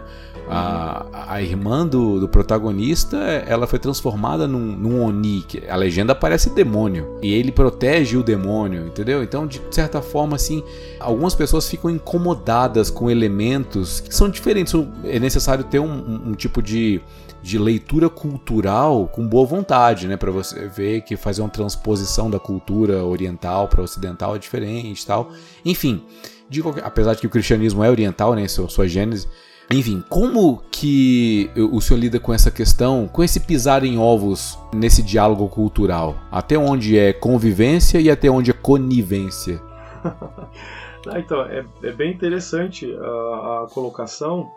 [0.50, 6.50] A, a irmã do, do, protagonista, ela foi transformada num, num Oni, a legenda parece
[6.50, 7.18] demônio.
[7.22, 9.22] E ele protege o demônio, entendeu?
[9.22, 10.62] Então, de certa forma, assim,
[10.98, 14.74] algumas pessoas ficam incomodadas com elementos que são diferentes.
[15.04, 17.00] É necessário ter um, um, um tipo de
[17.40, 22.38] de leitura cultural com boa vontade, né, para você ver que fazer uma transposição da
[22.38, 25.30] cultura oriental para ocidental é diferente, tal.
[25.64, 26.02] Enfim,
[26.48, 29.28] de qualquer, apesar de que o cristianismo é oriental, né, sua, sua gênese.
[29.70, 35.02] Enfim, como que o senhor lida com essa questão, com esse pisar em ovos nesse
[35.02, 36.16] diálogo cultural?
[36.30, 39.60] Até onde é convivência e até onde é conivência?
[40.04, 44.50] ah, então, é, é, bem interessante a, a colocação,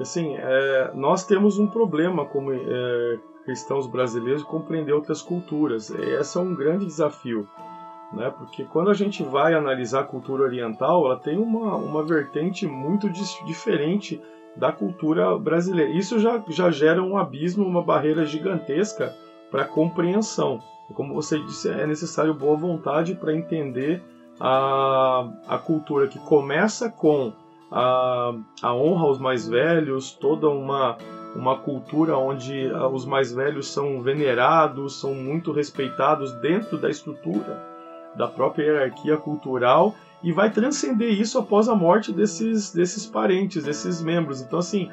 [0.00, 5.90] Assim, é, nós temos um problema como é, cristãos brasileiros compreender outras culturas.
[5.90, 7.48] Esse é um grande desafio,
[8.12, 8.30] né?
[8.36, 13.08] Porque quando a gente vai analisar a cultura oriental, ela tem uma, uma vertente muito
[13.08, 14.20] diferente
[14.56, 15.90] da cultura brasileira.
[15.90, 19.14] Isso já, já gera um abismo, uma barreira gigantesca
[19.50, 20.60] para compreensão.
[20.94, 24.02] Como você disse, é necessário boa vontade para entender
[24.40, 27.32] a, a cultura que começa com
[27.70, 30.96] a, a honra aos mais velhos, toda uma,
[31.34, 37.76] uma cultura onde ah, os mais velhos são venerados, são muito respeitados dentro da estrutura
[38.14, 44.02] da própria hierarquia cultural e vai transcender isso após a morte desses, desses parentes, desses
[44.02, 44.40] membros.
[44.40, 44.90] Então, assim,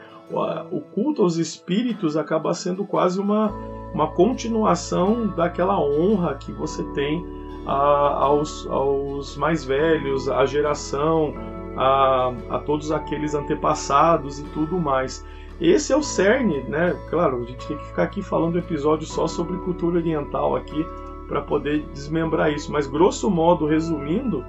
[0.71, 3.49] o, culto aos espíritos acaba sendo quase uma,
[3.93, 7.25] uma continuação daquela honra que você tem
[7.65, 11.33] a, aos, aos mais velhos, à geração,
[11.77, 15.25] a, a todos aqueles antepassados e tudo mais.
[15.61, 16.95] Esse é o cerne, né?
[17.09, 20.85] Claro, a gente tem que ficar aqui falando um episódio só sobre cultura oriental aqui
[21.27, 24.43] para poder desmembrar isso, mas grosso modo, resumindo,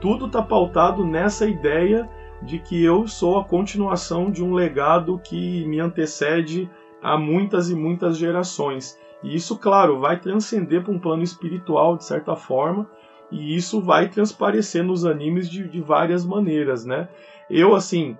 [0.00, 2.08] tudo está pautado nessa ideia
[2.42, 6.70] de que eu sou a continuação de um legado que me antecede
[7.02, 8.98] há muitas e muitas gerações.
[9.22, 12.88] E isso, claro, vai transcender para um plano espiritual de certa forma,
[13.30, 17.08] e isso vai transparecer nos animes de, de várias maneiras, né?
[17.50, 18.16] Eu, assim,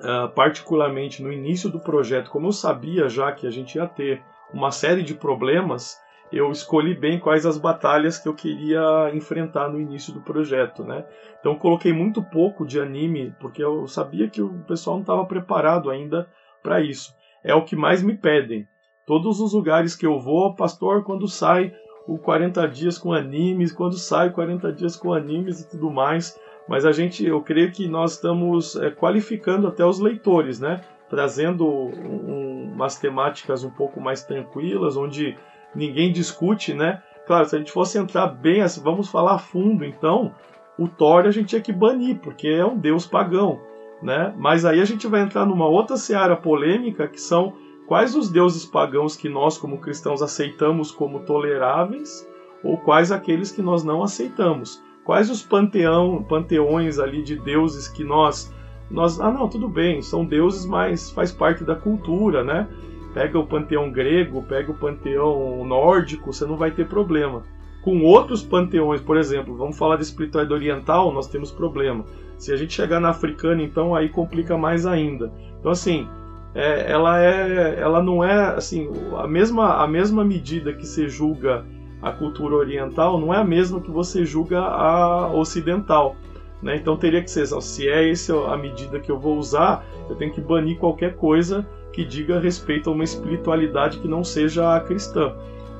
[0.00, 4.22] uh, particularmente no início do projeto, como eu sabia já que a gente ia ter
[4.52, 5.98] uma série de problemas,
[6.36, 11.04] eu escolhi bem quais as batalhas que eu queria enfrentar no início do projeto, né?
[11.38, 15.90] Então coloquei muito pouco de anime, porque eu sabia que o pessoal não estava preparado
[15.90, 16.28] ainda
[16.62, 17.14] para isso.
[17.42, 18.66] É o que mais me pedem.
[19.06, 21.74] Todos os lugares que eu vou, pastor, quando sai
[22.06, 26.38] o 40 dias com animes, quando sai 40 dias com animes e tudo mais.
[26.66, 30.80] Mas a gente, eu creio que nós estamos é, qualificando até os leitores, né?
[31.10, 35.36] Trazendo um, umas temáticas um pouco mais tranquilas, onde
[35.74, 37.02] ninguém discute, né?
[37.26, 40.34] Claro, se a gente fosse entrar bem, assim, vamos falar a fundo, então,
[40.78, 43.60] o Thor a gente tinha que banir, porque é um deus pagão,
[44.02, 44.34] né?
[44.36, 47.54] Mas aí a gente vai entrar numa outra seara polêmica, que são
[47.86, 52.26] Quais os deuses pagãos que nós, como cristãos, aceitamos como toleráveis
[52.62, 54.82] ou quais aqueles que nós não aceitamos?
[55.04, 58.52] Quais os panteão, panteões ali de deuses que nós
[58.90, 62.68] nós ah não tudo bem são deuses mas faz parte da cultura né
[63.14, 67.42] pega o panteão grego pega o panteão nórdico você não vai ter problema.
[67.82, 72.04] Com outros panteões por exemplo vamos falar de espiritualidade oriental nós temos problema.
[72.36, 75.32] Se a gente chegar na africana então aí complica mais ainda.
[75.60, 76.08] Então assim
[76.54, 81.64] é, ela é, ela não é assim a mesma a mesma medida que se julga
[82.02, 86.16] a cultura oriental não é a mesma que você julga a ocidental,
[86.62, 86.76] né?
[86.76, 90.32] Então teria que ser se é essa a medida que eu vou usar, eu tenho
[90.32, 95.32] que banir qualquer coisa que diga respeito a uma espiritualidade que não seja cristã.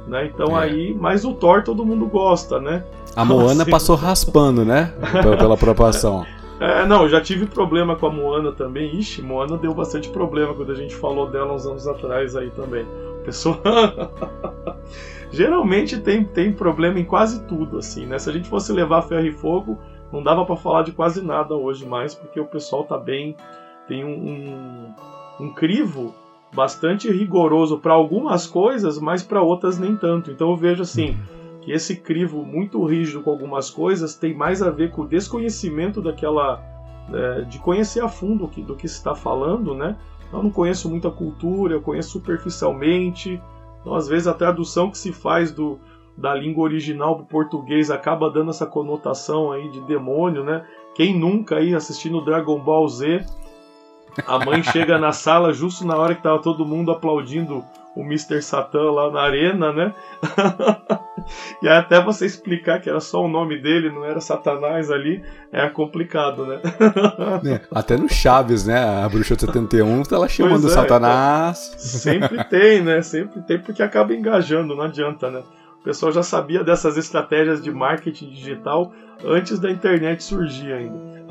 [0.06, 0.26] Né?
[0.26, 0.64] Então é.
[0.64, 2.84] aí, mas o Thor todo mundo gosta, né?
[3.16, 3.70] A Moana assim...
[3.70, 4.92] passou raspando, né?
[5.38, 6.24] Pela proporção.
[6.60, 8.96] É, não, já tive problema com a Moana também.
[8.96, 12.86] Ixi, Moana deu bastante problema quando a gente falou dela uns anos atrás aí também.
[13.24, 13.60] Pessoa.
[15.32, 18.20] Geralmente tem, tem problema em quase tudo, assim, né?
[18.20, 19.76] Se a gente fosse levar ferro e fogo,
[20.12, 23.36] não dava para falar de quase nada hoje mais, porque o pessoal tá bem.
[23.88, 24.94] tem um, um,
[25.40, 26.14] um crivo
[26.54, 30.30] bastante rigoroso para algumas coisas, mas para outras nem tanto.
[30.30, 31.16] Então eu vejo assim
[31.60, 36.00] que esse crivo muito rígido com algumas coisas tem mais a ver com o desconhecimento
[36.00, 36.62] daquela
[37.12, 39.96] é, de conhecer a fundo do que, do que se está falando, né?
[40.32, 43.40] Eu não conheço muita cultura, eu conheço superficialmente.
[43.80, 45.78] Então, às vezes, a tradução que se faz do,
[46.16, 50.66] da língua original para o português acaba dando essa conotação aí de demônio, né?
[50.94, 53.24] Quem nunca aí assistindo Dragon Ball Z,
[54.26, 58.42] a mãe chega na sala justo na hora que tava todo mundo aplaudindo o Mr.
[58.42, 59.94] Satan lá na arena, né?
[61.62, 65.68] e até você explicar que era só o nome dele, não era Satanás ali, é
[65.68, 66.60] complicado, né?
[67.46, 68.82] é, até no Chaves, né?
[69.02, 71.68] A Bruxa 71 tá lá chamando é, Satanás.
[71.68, 73.00] Então, sempre tem, né?
[73.00, 75.42] Sempre tem, porque acaba engajando, não adianta, né?
[75.84, 78.90] O pessoal já sabia dessas estratégias de marketing digital
[79.22, 81.26] antes da internet surgir ainda.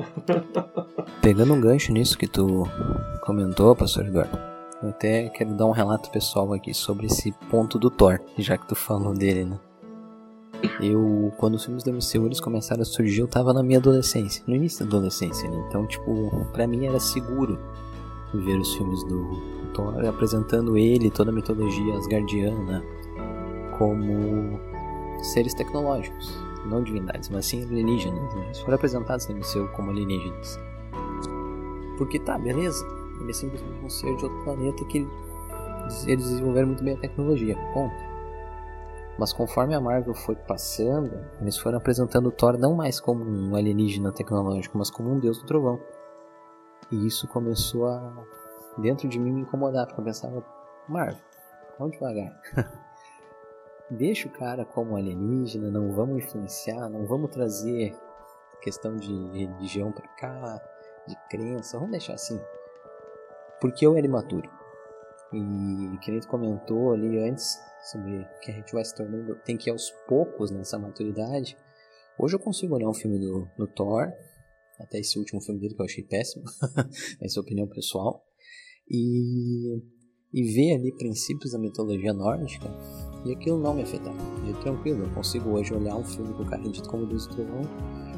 [1.20, 2.62] Pegando um gancho nisso que tu
[3.20, 7.90] comentou, pastor Eduardo eu até quero dar um relato pessoal aqui sobre esse ponto do
[7.90, 9.58] Thor, já que tu falou dele, né?
[10.80, 14.44] Eu, quando os filmes da MCU eles começaram a surgir, eu tava na minha adolescência,
[14.46, 15.64] no início da adolescência, né?
[15.68, 17.58] Então, tipo, pra mim era seguro
[18.32, 19.40] ver os filmes do
[19.72, 22.84] Thor apresentando ele, toda a mitologia asgardiana,
[23.78, 24.58] como
[25.22, 28.34] seres tecnológicos, não divindades, mas sim alienígenas.
[28.34, 28.44] Né?
[28.46, 30.58] Eles foram apresentados no MCU como alienígenas.
[31.98, 32.84] Porque tá, beleza,
[33.20, 35.06] ele é simplesmente um ser de outro planeta que
[36.06, 37.56] eles desenvolveram muito bem a tecnologia.
[37.72, 37.94] Ponto.
[39.18, 43.54] Mas conforme a Marvel foi passando, eles foram apresentando o Thor não mais como um
[43.54, 45.80] alienígena tecnológico, mas como um deus do trovão.
[46.90, 48.12] E isso começou a,
[48.78, 50.44] dentro de mim, me incomodar, porque eu pensava,
[50.88, 51.22] Marvel,
[51.78, 52.40] vamos devagar.
[53.90, 57.94] Deixa o cara como alienígena, não vamos influenciar, não vamos trazer
[58.62, 60.60] questão de religião pra cá,
[61.06, 62.40] de crença, vamos deixar assim
[63.64, 64.46] porque eu era imaturo.
[65.32, 67.58] E que nem tu comentou ali antes
[67.90, 71.56] sobre que a gente vai se tornando, tem que ir aos poucos nessa maturidade.
[72.18, 74.12] Hoje eu consigo olhar um filme do, do Thor,
[74.78, 76.44] até esse último filme dele que eu achei péssimo,
[77.22, 78.22] essa é a opinião pessoal,
[78.86, 79.78] e,
[80.30, 82.68] e ver ali princípios da mitologia nórdica
[83.24, 84.12] e aquilo não me afetar.
[84.46, 87.26] Eu tranquilo, eu consigo hoje olhar um filme que o cara é dito como Deus
[87.26, 87.62] do Trovão,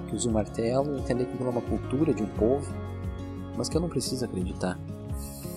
[0.08, 2.72] que usa um martelo, entender que aquilo é uma cultura de um povo,
[3.56, 4.78] mas que eu não preciso acreditar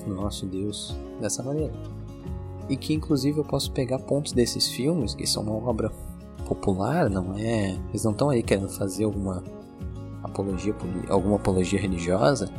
[0.05, 1.73] no nosso Deus dessa maneira.
[2.69, 5.91] E que inclusive eu posso pegar pontos desses filmes, que são uma obra
[6.47, 7.77] popular, não é.
[7.89, 9.43] Eles não estão aí querendo fazer alguma
[10.23, 10.75] apologia,
[11.09, 12.49] alguma apologia religiosa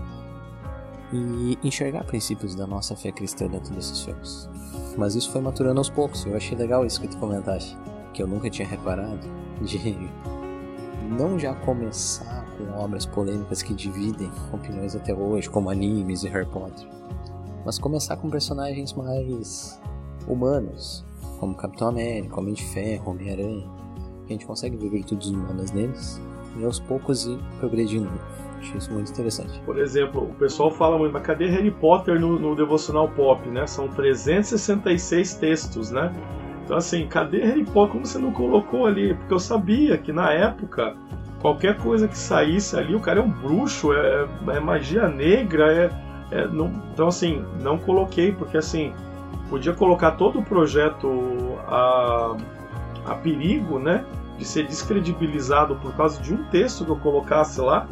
[1.12, 4.48] e enxergar princípios da nossa fé cristã dentro desses filmes.
[4.96, 6.24] Mas isso foi maturando aos poucos.
[6.24, 7.76] Eu achei legal isso que tu comentaste,
[8.12, 9.26] que eu nunca tinha reparado
[9.62, 9.96] de
[11.18, 16.46] não já começar com obras polêmicas que dividem opiniões até hoje, como animes e Harry
[16.46, 16.86] Potter
[17.64, 19.80] mas começar com personagens mais
[20.26, 21.04] humanos,
[21.38, 23.68] como Capitão América, Homem de Ferro, Homem-Aranha.
[24.24, 26.20] A gente consegue ver virtudes humanas neles
[26.58, 28.10] e aos poucos ir progredindo.
[28.60, 29.60] Achei isso muito interessante.
[29.64, 33.66] Por exemplo, o pessoal fala muito, mas cadê Harry Potter no, no devocional pop, né?
[33.66, 36.14] São 366 textos, né?
[36.64, 37.92] Então assim, cadê Harry Potter?
[37.92, 39.14] Como você não colocou ali?
[39.14, 40.94] Porque eu sabia que na época
[41.40, 46.10] qualquer coisa que saísse ali, o cara é um bruxo, é, é magia negra, é
[46.30, 48.92] é, não, então, assim, não coloquei, porque assim,
[49.48, 51.08] podia colocar todo o projeto
[51.66, 52.36] a,
[53.04, 54.04] a perigo, né?
[54.38, 57.86] De ser descredibilizado por causa de um texto que eu colocasse lá,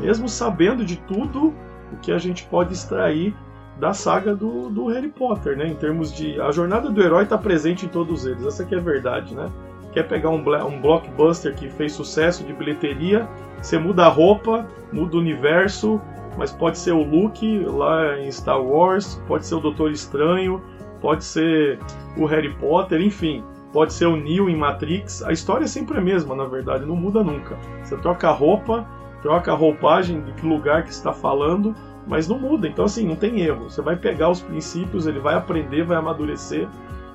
[0.00, 1.52] mesmo sabendo de tudo
[1.92, 3.34] o que a gente pode extrair
[3.78, 5.66] da saga do, do Harry Potter, né?
[5.66, 6.40] Em termos de.
[6.40, 9.50] A jornada do herói está presente em todos eles, essa que é a verdade, né?
[9.92, 13.28] Quer pegar um, um blockbuster que fez sucesso de bilheteria,
[13.60, 16.00] você muda a roupa, muda o universo,
[16.36, 20.62] mas pode ser o Luke lá em Star Wars, pode ser o Doutor Estranho,
[21.00, 21.78] pode ser
[22.16, 25.22] o Harry Potter, enfim, pode ser o Neo em Matrix.
[25.22, 27.58] A história é sempre a mesma, na verdade, não muda nunca.
[27.82, 28.86] Você troca a roupa,
[29.22, 31.74] troca a roupagem de que lugar que está falando,
[32.06, 32.66] mas não muda.
[32.68, 33.70] Então assim, não tem erro.
[33.70, 36.68] Você vai pegar os princípios, ele vai aprender, vai amadurecer,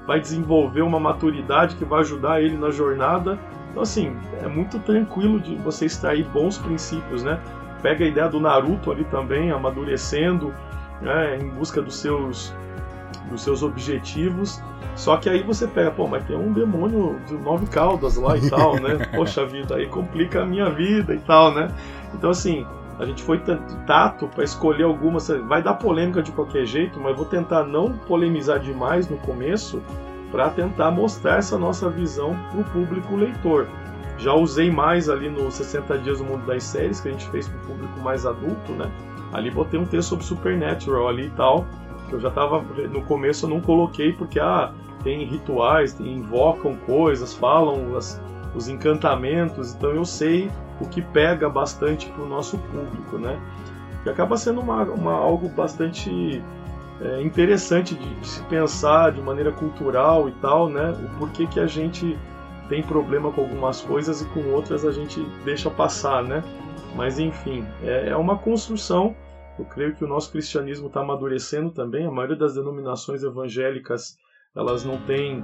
[0.05, 3.37] vai desenvolver uma maturidade que vai ajudar ele na jornada.
[3.69, 7.39] Então assim, é muito tranquilo de você extrair bons princípios, né?
[7.81, 10.53] pega a ideia do Naruto ali também, amadurecendo,
[11.01, 12.53] né, em busca dos seus,
[13.29, 14.61] dos seus objetivos.
[14.95, 18.49] Só que aí você pega, pô, mas tem um demônio de nove caudas lá e
[18.49, 18.97] tal, né?
[19.15, 21.67] Poxa vida, aí complica a minha vida e tal, né?
[22.13, 22.65] Então, assim,
[22.99, 23.41] a gente foi
[23.85, 25.27] tato para escolher algumas.
[25.47, 29.81] Vai dar polêmica de qualquer jeito, mas vou tentar não polemizar demais no começo
[30.31, 33.67] para tentar mostrar essa nossa visão para o público leitor.
[34.17, 37.47] Já usei mais ali no 60 Dias do Mundo das Séries, que a gente fez
[37.47, 38.91] para o público mais adulto, né?
[39.31, 41.67] Ali botei um texto sobre Supernatural ali e tal.
[42.09, 42.61] Que eu já tava.
[42.61, 48.19] No começo eu não coloquei porque ah, tem rituais, tem, invocam coisas, falam as,
[48.55, 50.49] os encantamentos, então eu sei
[50.79, 53.39] o que pega bastante para o nosso público, né?
[54.03, 56.41] Que acaba sendo uma, uma algo bastante
[57.01, 60.91] é, interessante de, de, se pensar de maneira cultural e tal, né?
[60.91, 62.17] O porquê que a gente
[62.69, 66.43] tem problema com algumas coisas e com outras a gente deixa passar, né?
[66.95, 69.15] Mas enfim, é, é uma construção.
[69.57, 72.05] Eu creio que o nosso cristianismo está amadurecendo também.
[72.05, 74.17] A maioria das denominações evangélicas
[74.55, 75.43] elas não têm,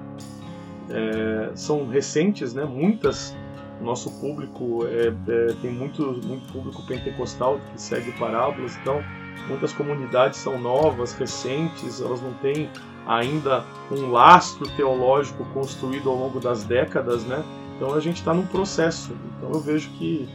[0.89, 2.65] é, são recentes, né?
[2.65, 3.35] Muitas
[3.83, 9.03] nosso público é, é, tem muito, muito público pentecostal que segue parábolas, então
[9.47, 12.69] muitas comunidades são novas, recentes, elas não têm
[13.05, 17.43] ainda um lastro teológico construído ao longo das décadas, né?
[17.75, 19.13] Então a gente está num processo.
[19.37, 20.29] Então eu vejo que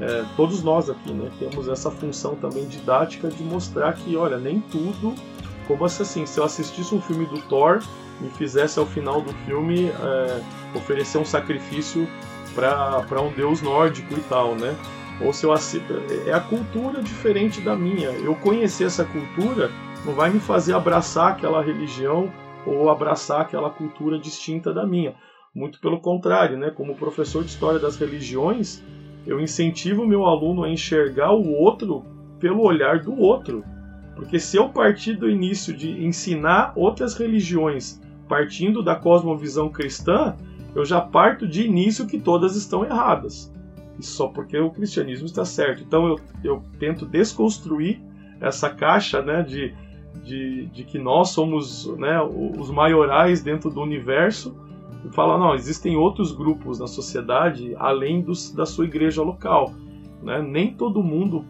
[0.00, 4.60] é, todos nós aqui, né, temos essa função também didática de mostrar que, olha, nem
[4.60, 5.14] tudo,
[5.66, 7.82] como assim, se eu assistisse um filme do Thor,
[8.20, 10.40] me fizesse ao final do filme é,
[10.74, 12.08] oferecer um sacrifício
[12.54, 14.74] para um deus nórdico e tal, né?
[15.20, 15.92] Ou se eu assisto,
[16.26, 18.10] é a cultura diferente da minha.
[18.10, 19.70] Eu conhecer essa cultura
[20.04, 22.32] não vai me fazer abraçar aquela religião
[22.66, 25.14] ou abraçar aquela cultura distinta da minha.
[25.54, 26.70] Muito pelo contrário, né?
[26.70, 28.82] Como professor de história das religiões,
[29.26, 32.04] eu incentivo o meu aluno a enxergar o outro
[32.40, 33.64] pelo olhar do outro.
[34.16, 40.34] Porque se eu partir do início de ensinar outras religiões partindo da cosmovisão cristã,
[40.74, 43.52] eu já parto de início que todas estão erradas.
[43.98, 45.82] E só porque o cristianismo está certo.
[45.82, 48.00] Então eu, eu tento desconstruir
[48.40, 49.72] essa caixa né, de,
[50.22, 54.56] de, de que nós somos né, os maiorais dentro do universo
[55.04, 59.72] e falar, não, existem outros grupos na sociedade além dos, da sua igreja local.
[60.22, 60.42] Né?
[60.42, 61.44] Nem todo mundo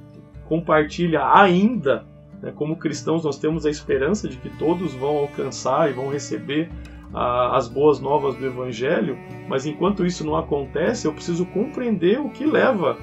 [0.47, 2.05] compartilha ainda,
[2.43, 2.53] né?
[2.55, 6.71] como cristãos nós temos a esperança de que todos vão alcançar e vão receber
[7.15, 9.17] a, as boas novas do Evangelho,
[9.49, 12.99] mas enquanto isso não acontece, eu preciso compreender o que leva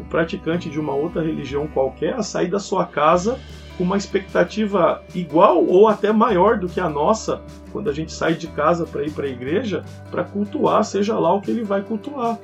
[0.00, 3.38] o praticante de uma outra religião qualquer a sair da sua casa
[3.76, 7.42] com uma expectativa igual ou até maior do que a nossa
[7.72, 11.32] quando a gente sai de casa para ir para a igreja para cultuar, seja lá
[11.34, 12.38] o que ele vai cultuar.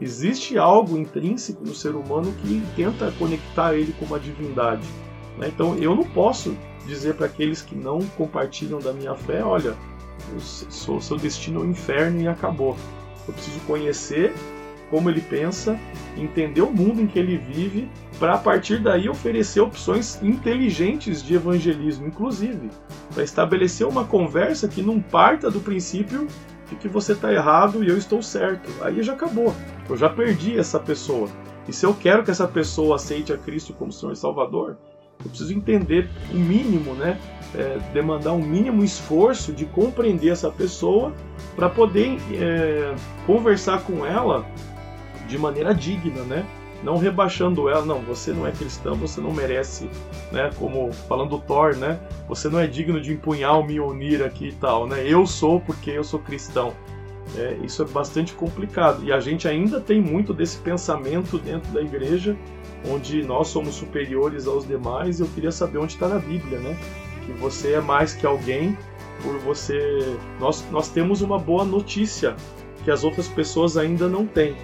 [0.00, 4.82] Existe algo intrínseco no ser humano que tenta conectar ele com uma divindade.
[5.38, 5.48] Né?
[5.48, 6.56] Então eu não posso
[6.86, 9.76] dizer para aqueles que não compartilham da minha fé: olha,
[10.34, 12.76] o seu destino é o inferno e acabou.
[13.26, 14.32] Eu preciso conhecer
[14.92, 15.80] como ele pensa,
[16.18, 17.88] entender o mundo em que ele vive,
[18.20, 22.68] para a partir daí oferecer opções inteligentes de evangelismo, inclusive,
[23.14, 26.28] para estabelecer uma conversa que não parta do princípio
[26.68, 28.70] de que você está errado e eu estou certo.
[28.82, 29.54] Aí já acabou.
[29.88, 31.26] Eu já perdi essa pessoa.
[31.66, 34.76] E se eu quero que essa pessoa aceite a Cristo como Senhor e Salvador,
[35.24, 37.18] eu preciso entender o mínimo, né?
[37.54, 41.12] É, demandar um mínimo esforço de compreender essa pessoa
[41.54, 42.94] para poder é,
[43.26, 44.46] conversar com ela
[45.28, 46.46] de maneira digna, né?
[46.82, 49.88] Não rebaixando ela, não, você não é cristão, você não merece,
[50.32, 50.50] né?
[50.58, 52.00] Como falando Thor, né?
[52.28, 55.04] Você não é digno de empunhar o Mjolnir aqui e tal, né?
[55.06, 56.74] Eu sou porque eu sou cristão.
[57.36, 61.80] É, isso é bastante complicado e a gente ainda tem muito desse pensamento dentro da
[61.80, 62.36] igreja
[62.88, 66.76] onde nós somos superiores aos demais, eu queria saber onde está na Bíblia, né?
[67.24, 68.76] Que você é mais que alguém
[69.22, 70.16] por você.
[70.40, 72.36] Nós, nós temos uma boa notícia
[72.84, 74.56] que as outras pessoas ainda não têm.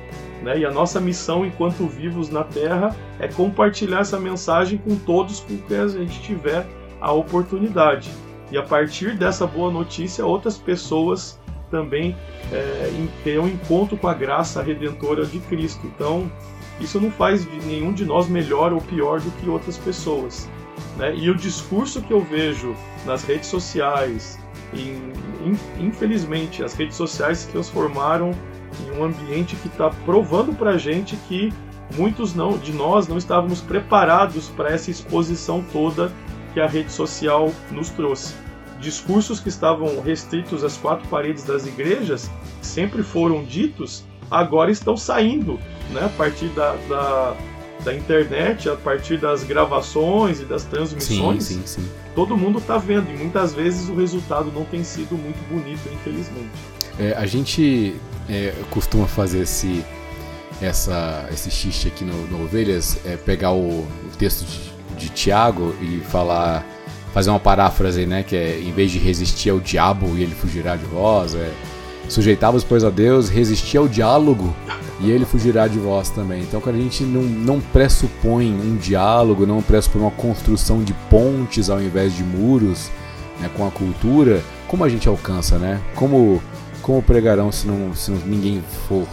[0.43, 0.61] Né?
[0.61, 5.57] E a nossa missão enquanto vivos na Terra é compartilhar essa mensagem com todos com
[5.59, 6.67] quem a gente tiver
[7.01, 8.11] a oportunidade.
[8.51, 11.39] E a partir dessa boa notícia, outras pessoas
[11.71, 12.17] também
[12.51, 15.87] é, um encontro com a graça redentora de Cristo.
[15.87, 16.31] Então,
[16.81, 20.49] isso não faz nenhum de nós melhor ou pior do que outras pessoas.
[20.97, 21.15] Né?
[21.17, 22.75] E o discurso que eu vejo
[23.05, 24.39] nas redes sociais,
[24.73, 25.13] em,
[25.79, 28.33] infelizmente, as redes sociais se transformaram
[28.87, 31.53] em um ambiente que está provando para a gente que
[31.97, 36.13] muitos não, de nós não estávamos preparados para essa exposição toda
[36.53, 38.35] que a rede social nos trouxe.
[38.81, 42.31] Discursos que estavam restritos às quatro paredes das igrejas
[42.63, 45.59] sempre foram ditos agora estão saindo,
[45.91, 46.05] né?
[46.05, 47.37] A partir da, da,
[47.85, 51.45] da internet, a partir das gravações e das transmissões.
[51.45, 51.89] Sim, sim, sim.
[52.15, 56.51] Todo mundo está vendo e muitas vezes o resultado não tem sido muito bonito, infelizmente.
[56.99, 57.95] É, a gente
[58.29, 59.85] é, costuma fazer esse,
[60.61, 65.75] essa, esse xiste aqui no, no Ovelhas, é pegar o, o texto de, de Tiago
[65.81, 66.67] e falar
[67.13, 68.23] fazer uma paráfrase, né?
[68.23, 71.51] Que é em vez de resistir ao diabo e ele fugirá de vós, é,
[72.09, 74.55] Sujeitavos, pois, a Deus, resisti ao diálogo
[75.01, 76.43] e ele fugirá de vós também.
[76.43, 81.71] Então, quando a gente não, não pressupõe um diálogo, não pressupõe uma construção de pontes
[81.71, 82.91] ao invés de muros
[83.41, 85.81] né, com a cultura, como a gente alcança, né?
[85.95, 86.43] Como,
[86.83, 89.07] como pregarão se, não, se ninguém for,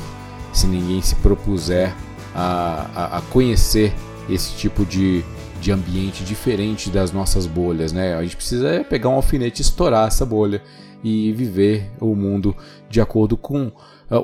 [0.51, 1.93] se ninguém se propuser
[2.33, 3.93] a, a, a conhecer
[4.29, 5.23] esse tipo de,
[5.61, 8.15] de ambiente diferente das nossas bolhas, né?
[8.15, 10.61] A gente precisa pegar um alfinete e estourar essa bolha
[11.05, 12.55] e viver o mundo
[12.89, 13.73] de acordo com uh,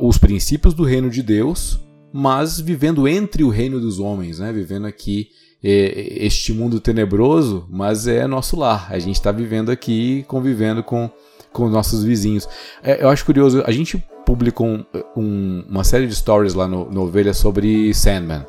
[0.01, 1.79] os princípios do reino de Deus,
[2.11, 4.51] mas vivendo entre o reino dos homens, né?
[4.51, 5.29] Vivendo aqui
[5.63, 8.87] eh, este mundo tenebroso, mas é nosso lar.
[8.89, 11.09] A gente está vivendo aqui, convivendo com
[11.53, 12.47] com nossos vizinhos.
[12.81, 14.85] É, eu acho curioso, a gente publicou um,
[15.17, 18.45] um, uma série de stories lá no, no Ovelha sobre Sandman.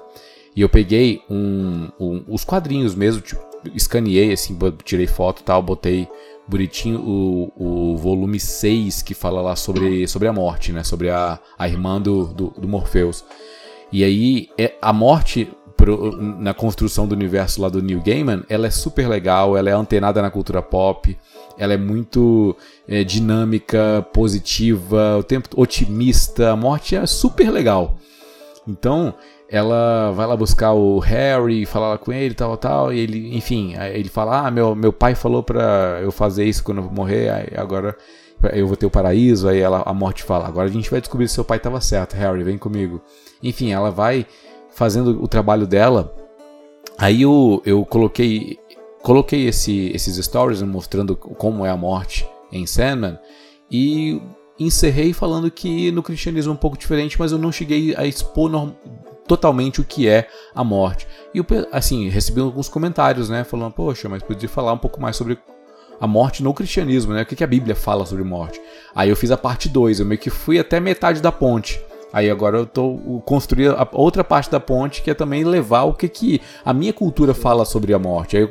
[0.55, 1.89] E eu peguei um,
[2.29, 3.43] os quadrinhos mesmo, tipo,
[3.75, 6.07] escaneei assim, tirei foto e tal, botei
[6.53, 10.85] bonitinho o, o volume 6 que fala lá sobre, sobre a morte, né?
[10.85, 13.25] Sobre a, a irmã do, do, do Morpheus.
[13.91, 18.67] E aí, é, a morte pro, na construção do universo lá do Neil Gaiman, ela
[18.67, 21.17] é super legal, ela é antenada na cultura pop,
[21.59, 27.97] ela é muito é, dinâmica, positiva, o tempo otimista, a morte é super legal.
[28.69, 29.15] Então,
[29.53, 34.09] ela vai lá buscar o Harry, falar com ele, tal, tal, e ele, enfim, ele
[34.09, 37.95] fala: "Ah, meu, meu pai falou para eu fazer isso quando eu morrer, agora
[38.55, 39.47] eu vou ter o paraíso".
[39.47, 42.15] Aí ela, a morte fala: "Agora a gente vai descobrir se seu pai estava certo,
[42.15, 43.03] Harry, vem comigo".
[43.43, 44.27] Enfim, ela vai
[44.71, 46.15] fazendo o trabalho dela.
[46.97, 48.59] Aí eu, eu coloquei
[49.03, 53.19] coloquei esse, esses stories mostrando como é a morte em Sandman
[53.71, 54.23] e
[54.59, 58.49] encerrei falando que no cristianismo é um pouco diferente, mas eu não cheguei a expor
[59.33, 61.07] totalmente o que é a morte.
[61.33, 65.17] E eu, assim, recebi alguns comentários, né, falando, poxa, mas podia falar um pouco mais
[65.17, 65.39] sobre
[65.99, 67.23] a morte no cristianismo, né?
[67.23, 68.61] O que a Bíblia fala sobre morte.
[68.95, 71.81] Aí eu fiz a parte 2, eu meio que fui até metade da ponte.
[72.13, 75.95] Aí agora eu estou construindo a outra parte da ponte que é também levar o
[75.95, 78.37] que, que a minha cultura fala sobre a morte.
[78.37, 78.49] Aí,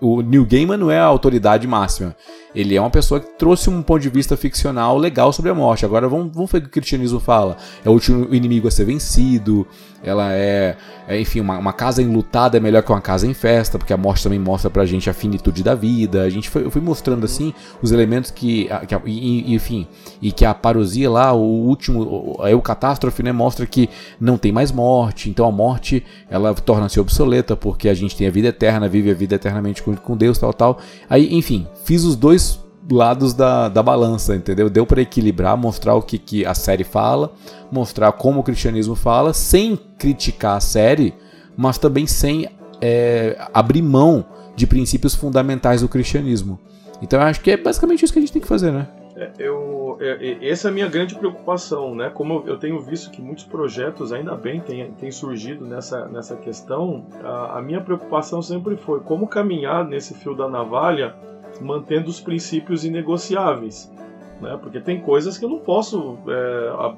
[0.00, 2.14] o Neil Gaiman não é a autoridade máxima.
[2.54, 5.84] Ele é uma pessoa que trouxe um ponto de vista ficcional legal sobre a morte.
[5.84, 7.56] Agora vamos, vamos ver o que o cristianismo fala.
[7.84, 9.66] É o último inimigo a ser vencido.
[10.02, 10.76] Ela é,
[11.08, 13.96] é enfim, uma, uma, casa enlutada é melhor que uma casa em festa, porque a
[13.96, 16.22] morte também mostra pra gente a finitude da vida.
[16.22, 17.52] A gente foi, eu fui mostrando assim
[17.82, 19.86] os elementos que, que e, enfim,
[20.22, 22.50] e que a parousia lá, o último, a
[22.98, 23.88] eucatástrofe, né, mostra que
[24.20, 25.30] não tem mais morte.
[25.30, 29.14] Então a morte ela torna-se obsoleta porque a gente tem a vida eterna, vive a
[29.14, 30.78] vida eternamente com, com Deus, tal, tal.
[31.08, 34.68] Aí, enfim, fiz os dois lados da, da balança, entendeu?
[34.68, 37.32] Deu para equilibrar, mostrar o que, que a série fala,
[37.70, 41.14] mostrar como o cristianismo fala, sem criticar a série,
[41.56, 42.48] mas também sem
[42.80, 44.24] é, abrir mão
[44.56, 46.58] de princípios fundamentais do cristianismo.
[47.02, 48.88] Então eu acho que é basicamente isso que a gente tem que fazer, né?
[49.18, 52.08] É, eu, é, essa é a minha grande preocupação, né?
[52.08, 57.04] Como eu tenho visto que muitos projetos, ainda bem, têm, têm surgido nessa, nessa questão,
[57.24, 61.16] a, a minha preocupação sempre foi como caminhar nesse fio da navalha
[61.60, 63.92] mantendo os princípios inegociáveis.
[64.40, 64.56] Né?
[64.62, 66.18] Porque tem coisas que eu não posso.
[66.28, 66.94] É, a,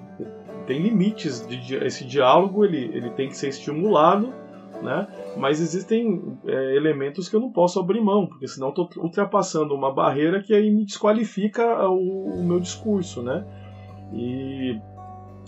[0.66, 1.46] tem limites.
[1.46, 4.32] De, esse diálogo ele, ele tem que ser estimulado,
[4.82, 5.06] né?
[5.36, 9.92] mas existem é, elementos que eu não posso abrir mão, porque senão estou ultrapassando uma
[9.92, 13.22] barreira que aí me desqualifica o, o meu discurso.
[13.22, 13.44] Né?
[14.12, 14.80] E,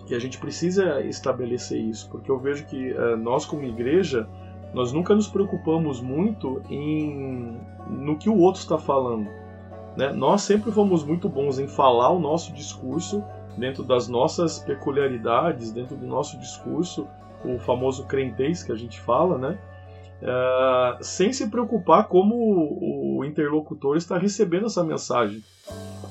[0.09, 4.29] e, a gente precisa estabelecer isso, porque eu vejo que é, nós, como igreja,
[4.75, 7.57] nós nunca nos preocupamos muito em
[7.89, 9.29] no que o outro está falando.
[9.97, 10.13] Né?
[10.13, 13.23] Nós sempre fomos muito bons em falar o nosso discurso
[13.57, 17.07] dentro das nossas peculiaridades, dentro do nosso discurso,
[17.45, 19.59] o famoso crentez que a gente fala, né?
[20.23, 25.43] Uh, sem se preocupar como o interlocutor está recebendo essa mensagem.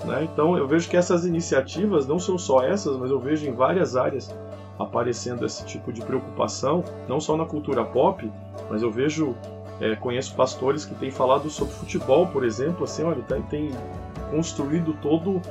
[0.05, 0.23] Né?
[0.23, 3.95] Então eu vejo que essas iniciativas não são só essas, mas eu vejo em várias
[3.95, 4.33] áreas
[4.77, 8.29] aparecendo esse tipo de preocupação, não só na cultura pop,
[8.69, 9.35] mas eu vejo,
[9.79, 13.71] é, conheço pastores que têm falado sobre futebol, por exemplo, assim, olha, tem, tem
[14.29, 15.41] construído todo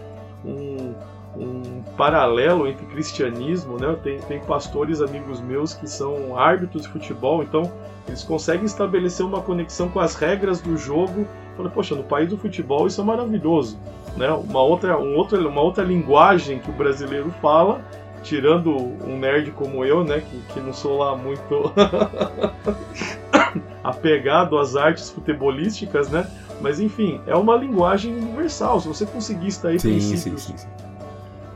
[0.45, 0.95] um,
[1.37, 3.97] um paralelo entre cristianismo, né?
[4.03, 7.71] Tem, tem pastores amigos meus que são árbitros de futebol, então
[8.09, 11.27] eles conseguem estabelecer uma conexão com as regras do jogo.
[11.57, 13.79] Falei, poxa, no país do futebol isso é maravilhoso,
[14.17, 14.31] né?
[14.31, 17.81] Uma outra, um outro, uma outra linguagem que o brasileiro fala
[18.23, 21.73] tirando um nerd como eu, né, que, que não sou lá muito
[23.83, 26.27] apegado às artes futebolísticas, né?
[26.61, 28.81] Mas enfim, é uma linguagem universal.
[28.81, 30.90] Se você conseguir extrair sim, princípios, sim, sim.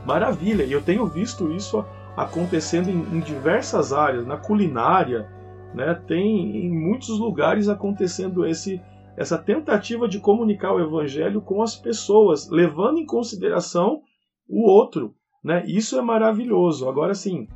[0.05, 0.63] Maravilha.
[0.63, 1.83] E eu tenho visto isso
[2.15, 5.29] acontecendo em, em, diversas áreas, na culinária,
[5.73, 5.93] né?
[6.07, 8.81] Tem em muitos lugares acontecendo esse
[9.17, 14.01] essa tentativa de comunicar o evangelho com as pessoas, levando em consideração
[14.47, 15.63] o outro, Né?
[15.67, 16.89] Isso é maravilhoso.
[16.89, 17.47] Agora, sim,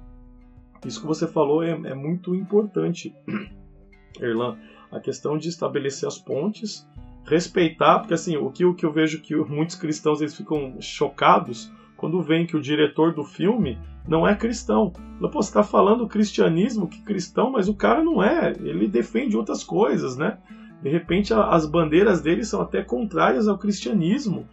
[0.86, 3.14] isso que você falou é, é muito importante,
[4.22, 4.58] Erlan.
[4.92, 6.88] A questão de estabelecer as pontes,
[7.26, 11.72] respeitar, porque assim, o que, o que eu vejo que muitos cristãos eles ficam chocados
[12.00, 13.78] quando veem que o diretor do filme
[14.08, 14.92] não é cristão.
[15.20, 18.54] Pô, você está falando cristianismo, que cristão, mas o cara não é.
[18.60, 20.38] Ele defende outras coisas, né?
[20.82, 24.48] De repente as bandeiras dele são até contrárias ao cristianismo.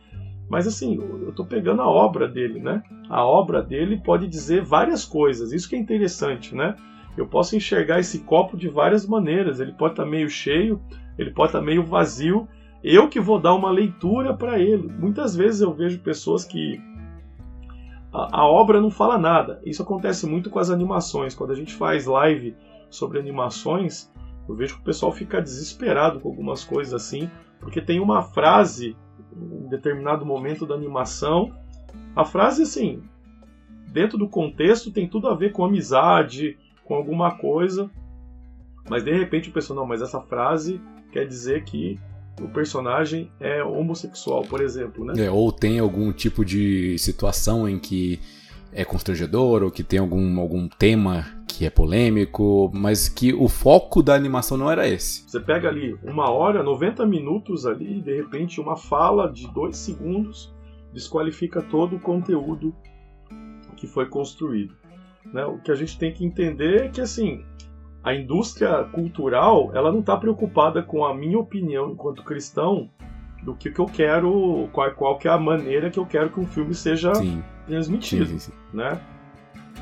[0.49, 2.83] Mas assim, eu estou pegando a obra dele, né?
[3.09, 5.53] A obra dele pode dizer várias coisas.
[5.53, 6.75] Isso que é interessante, né?
[7.17, 9.61] Eu posso enxergar esse copo de várias maneiras.
[9.61, 10.81] Ele pode estar tá meio cheio,
[11.17, 12.49] ele pode estar tá meio vazio.
[12.83, 14.93] Eu que vou dar uma leitura para ele.
[14.99, 16.81] Muitas vezes eu vejo pessoas que
[18.17, 19.61] a, a, obra não fala nada.
[19.65, 21.35] Isso acontece muito com as animações.
[21.35, 22.57] Quando a gente faz live
[22.89, 24.11] sobre animações,
[24.49, 28.97] eu vejo que o pessoal fica desesperado com algumas coisas assim, porque tem uma frase
[29.37, 31.53] em determinado momento da animação.
[32.15, 33.03] A frase, assim,
[33.93, 37.91] dentro do contexto, tem tudo a ver com amizade, com alguma coisa,
[38.89, 42.01] mas de repente o pessoal, não, mas essa frase quer dizer que
[42.41, 45.25] o personagem é homossexual, por exemplo, né?
[45.25, 48.21] É, ou tem algum tipo de situação em que
[48.73, 54.03] é constrangedor ou que tem algum, algum tema que é polêmico, mas que o foco
[54.03, 55.25] da animação não era esse.
[55.27, 59.79] Você pega ali uma hora, 90 minutos ali, e de repente uma fala de dois
[59.79, 60.55] segundos
[60.93, 62.75] desqualifica todo o conteúdo
[63.77, 64.75] que foi construído.
[65.33, 65.45] Né?
[65.47, 67.45] O que a gente tem que entender é que assim
[68.07, 72.89] a indústria cultural ela não está preocupada com a minha opinião enquanto cristão
[73.43, 76.39] do que, que eu quero, qual, qual que é a maneira que eu quero que
[76.39, 77.43] um filme seja sim.
[77.67, 79.01] transmitido, sim, sim, né?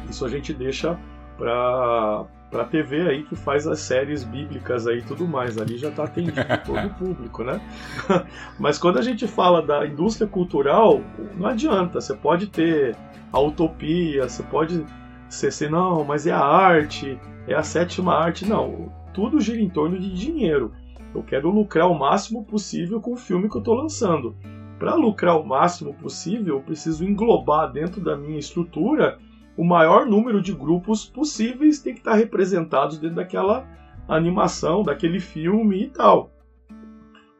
[0.08, 0.98] Isso a gente deixa
[1.36, 5.58] para para TV aí que faz as séries bíblicas aí e tudo mais.
[5.58, 7.60] Ali já está atendido todo o público, né?
[8.60, 11.00] Mas quando a gente fala da indústria cultural,
[11.36, 12.00] não adianta.
[12.00, 12.96] Você pode ter
[13.32, 14.86] a utopia, você pode
[15.28, 18.48] ser assim, não, mas é a arte, é a sétima arte.
[18.48, 20.72] Não, tudo gira em torno de dinheiro.
[21.14, 24.36] Eu quero lucrar o máximo possível com o filme que eu estou lançando.
[24.78, 29.18] Para lucrar o máximo possível, eu preciso englobar dentro da minha estrutura
[29.56, 33.64] o maior número de grupos possíveis tem que estar representados dentro daquela
[34.08, 36.32] animação, daquele filme e tal.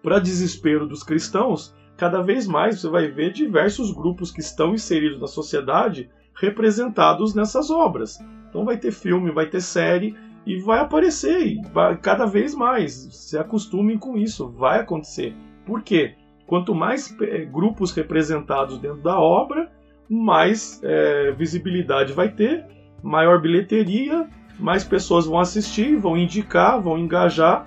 [0.01, 5.21] Para desespero dos cristãos, cada vez mais você vai ver diversos grupos que estão inseridos
[5.21, 8.19] na sociedade representados nessas obras.
[8.55, 10.15] Então vai ter filme, vai ter série
[10.47, 11.61] e vai aparecer
[12.01, 12.93] cada vez mais.
[13.11, 15.35] Se acostumem com isso, vai acontecer.
[15.67, 16.15] Por quê?
[16.47, 19.73] Quanto mais é, grupos representados dentro da obra,
[20.09, 22.65] mais é, visibilidade vai ter,
[23.03, 27.67] maior bilheteria, mais pessoas vão assistir, vão indicar, vão engajar.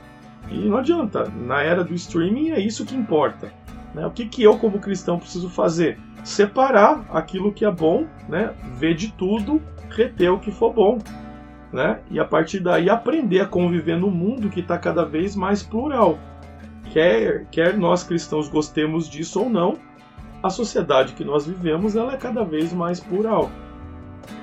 [0.50, 1.26] E não adianta.
[1.26, 3.52] Na era do streaming é isso que importa.
[3.94, 4.06] Né?
[4.06, 6.00] O que, que eu, como cristão, preciso fazer?
[6.24, 8.54] Separar aquilo que é bom, né?
[8.80, 9.62] ver de tudo
[9.98, 11.00] reter o que for bom.
[11.74, 12.00] Né?
[12.10, 16.18] E a partir daí aprender a conviver no mundo que está cada vez mais plural.
[16.94, 19.78] Quer, quer nós cristãos gostemos disso ou não,
[20.42, 23.50] a sociedade que nós vivemos ela é cada vez mais plural.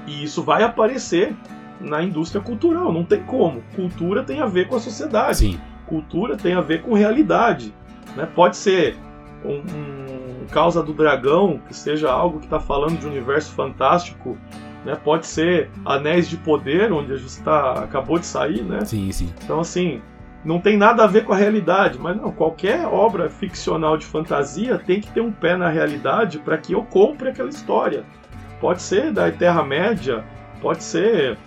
[0.06, 1.34] E isso vai aparecer
[1.80, 3.62] na indústria cultural, não tem como.
[3.74, 5.38] Cultura tem a ver com a sociedade.
[5.38, 5.60] Sim.
[5.86, 7.74] Cultura tem a ver com realidade.
[8.16, 8.26] Né?
[8.26, 8.96] Pode ser
[9.44, 14.36] um, um Causa do Dragão, que seja algo que está falando de um universo fantástico
[14.84, 14.96] né?
[14.96, 18.84] Pode ser Anéis de Poder, onde a gente tá, acabou de sair, né?
[18.84, 19.32] Sim, sim.
[19.42, 20.00] Então, assim,
[20.44, 24.78] não tem nada a ver com a realidade, mas não, qualquer obra ficcional de fantasia
[24.78, 28.04] tem que ter um pé na realidade para que eu compre aquela história.
[28.60, 30.24] Pode ser da Terra-média,
[30.60, 31.38] pode ser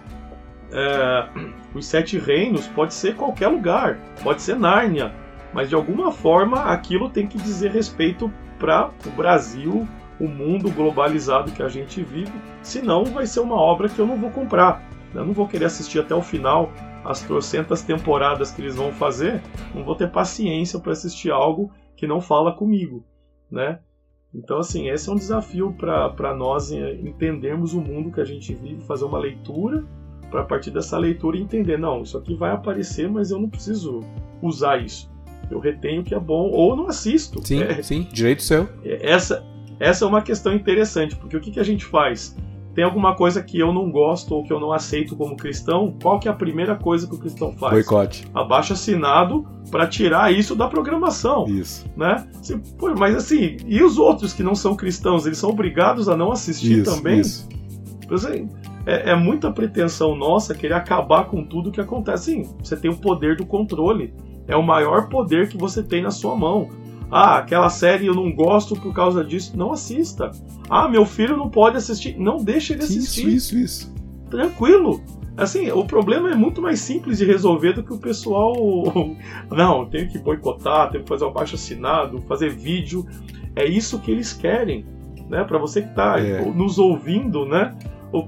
[0.71, 1.27] é,
[1.73, 5.13] Os Sete Reinos, pode ser qualquer lugar, pode ser Nárnia,
[5.53, 9.88] mas de alguma forma aquilo tem que dizer respeito para o Brasil,
[10.20, 14.18] o mundo globalizado que a gente vive, senão vai ser uma obra que eu não
[14.18, 14.88] vou comprar.
[15.13, 16.72] Eu não vou querer assistir até o final
[17.03, 19.41] as trocentas temporadas que eles vão fazer,
[19.74, 23.05] não vou ter paciência para assistir algo que não fala comigo,
[23.49, 23.80] né?
[24.34, 28.84] Então, assim, esse é um desafio para nós entendermos o mundo que a gente vive,
[28.84, 29.86] fazer uma leitura,
[30.30, 34.01] para a partir dessa leitura entender, não, isso aqui vai aparecer, mas eu não preciso
[34.41, 35.09] usar isso.
[35.49, 37.45] Eu retenho o que é bom, ou não assisto.
[37.45, 38.68] Sim, é, sim, direito seu.
[38.84, 39.45] É, essa,
[39.80, 42.36] essa é uma questão interessante, porque o que, que a gente faz?
[42.78, 45.95] Tem alguma coisa que eu não gosto ou que eu não aceito como cristão?
[45.99, 47.73] Qual que é a primeira coisa que o cristão faz?
[47.73, 48.28] Boicote.
[48.36, 51.47] Abaixa assinado para tirar isso da programação.
[51.47, 51.88] Isso.
[51.97, 52.28] Né?
[52.99, 55.25] Mas assim, e os outros que não são cristãos?
[55.25, 57.21] Eles são obrigados a não assistir isso, também?
[57.21, 57.49] Isso.
[58.11, 58.47] Assim,
[58.86, 62.25] é, é, muita pretensão nossa querer acabar com tudo que acontece.
[62.25, 64.13] Sim, você tem o poder do controle.
[64.47, 66.69] É o maior poder que você tem na sua mão.
[67.10, 69.58] Ah, aquela série eu não gosto por causa disso.
[69.58, 70.32] Não assista.
[70.70, 72.18] Ah, meu filho não pode assistir.
[72.18, 73.28] Não deixe ele assistir.
[73.28, 73.95] Isso, isso, isso.
[74.30, 75.01] Tranquilo.
[75.38, 78.55] Assim, o problema é muito mais simples de resolver do que o pessoal.
[79.51, 83.05] Não, tem que boicotar, tem que fazer o abaixo assinado, fazer vídeo.
[83.55, 84.84] É isso que eles querem.
[85.30, 85.43] Né?
[85.43, 86.43] Para você que está é.
[86.43, 87.76] nos ouvindo, né?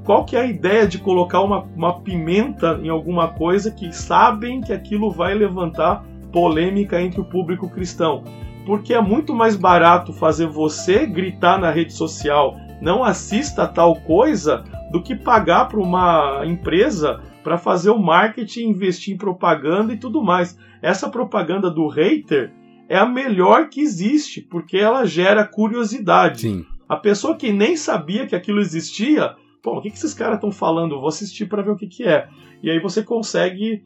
[0.03, 4.61] Qual que é a ideia de colocar uma, uma pimenta em alguma coisa que sabem
[4.61, 8.23] que aquilo vai levantar polêmica entre o público cristão?
[8.69, 14.63] Porque é muito mais barato fazer você gritar na rede social não assista tal coisa
[14.91, 20.21] do que pagar para uma empresa para fazer o marketing, investir em propaganda e tudo
[20.21, 20.55] mais.
[20.83, 22.53] Essa propaganda do hater
[22.87, 26.41] é a melhor que existe, porque ela gera curiosidade.
[26.41, 26.63] Sim.
[26.87, 30.51] A pessoa que nem sabia que aquilo existia, pô, o que, que esses caras estão
[30.51, 30.99] falando?
[30.99, 32.27] Vou assistir para ver o que, que é.
[32.61, 33.81] E aí você consegue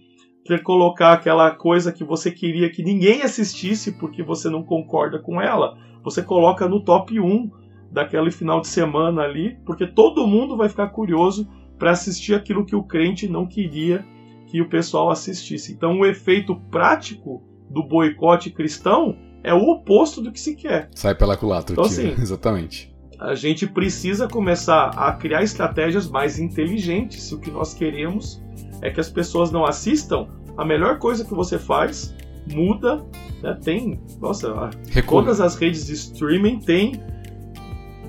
[0.63, 5.77] colocar aquela coisa que você queria que ninguém assistisse porque você não concorda com ela.
[6.03, 7.49] Você coloca no top 1
[7.91, 12.75] daquele final de semana ali, porque todo mundo vai ficar curioso para assistir aquilo que
[12.75, 14.05] o crente não queria
[14.47, 15.71] que o pessoal assistisse.
[15.71, 20.89] Então, o efeito prático do boicote cristão é o oposto do que se quer.
[20.93, 22.93] Sai pela culatra, então, assim, exatamente.
[23.19, 27.23] A gente precisa começar a criar estratégias mais inteligentes.
[27.23, 28.41] Se o que nós queremos
[28.83, 30.27] é que as pessoas não assistam,
[30.57, 32.13] a melhor coisa que você faz
[32.51, 33.03] muda.
[33.41, 33.57] Né?
[33.63, 34.69] Tem, nossa,
[35.07, 37.01] todas as redes de streaming têm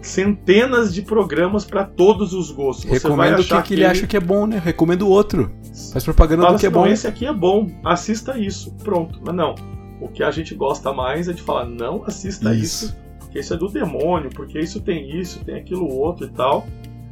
[0.02, 2.84] centenas de programas para todos os gostos.
[2.84, 4.60] Você Recomendo o que, que, ele acha que é bom, né?
[4.62, 5.50] Recomendo outro.
[5.92, 6.86] Faz propaganda Fala do que é assim, bom.
[6.86, 8.74] Esse aqui é bom, assista isso.
[8.84, 9.20] Pronto.
[9.24, 9.54] Mas não.
[10.00, 13.04] O que a gente gosta mais é de falar, não assista isso, isso
[13.34, 16.64] porque isso é do demônio, porque isso tem isso, tem aquilo outro e tal,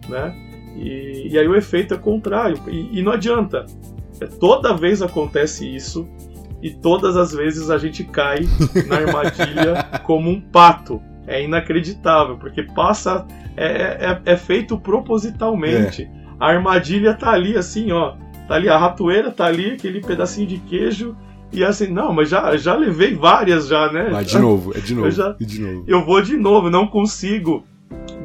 [0.09, 0.52] né?
[0.77, 2.59] E, e aí o efeito é contrário.
[2.69, 3.67] E, e não adianta.
[4.21, 6.09] É, toda vez acontece isso
[6.63, 8.41] e todas as vezes a gente cai
[8.87, 13.27] na armadilha como um pato é inacreditável, porque passa.
[13.57, 16.05] É, é, é feito propositalmente.
[16.05, 16.11] É.
[16.41, 18.15] A armadilha tá ali assim, ó.
[18.49, 21.17] Tá ali, a ratoeira tá ali, aquele pedacinho de queijo.
[21.53, 24.09] E assim, não, mas já, já levei várias já, né?
[24.11, 25.07] Mas de novo, é de novo.
[25.07, 25.85] Eu, já, de novo.
[25.87, 27.63] eu vou de novo, não consigo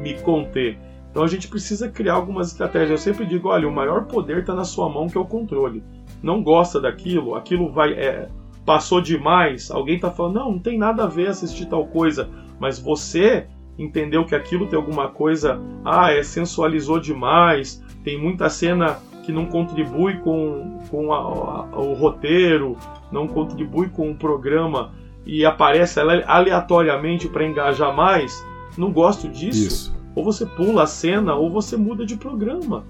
[0.02, 0.78] me conter.
[1.18, 2.90] Então a gente precisa criar algumas estratégias.
[2.90, 5.82] Eu sempre digo, olha, o maior poder está na sua mão, que é o controle.
[6.22, 7.92] Não gosta daquilo, aquilo vai.
[7.94, 8.28] É,
[8.64, 12.78] passou demais, alguém está falando, não, não tem nada a ver assistir tal coisa mas
[12.78, 19.32] você entendeu que aquilo tem alguma coisa, ah, é sensualizou demais, tem muita cena que
[19.32, 22.76] não contribui com, com a, a, o roteiro,
[23.10, 24.92] não contribui com o programa
[25.26, 28.44] e aparece aleatoriamente para engajar mais,
[28.76, 29.66] não gosto disso.
[29.66, 29.97] Isso.
[30.18, 32.84] Ou você pula a cena ou você muda de programa.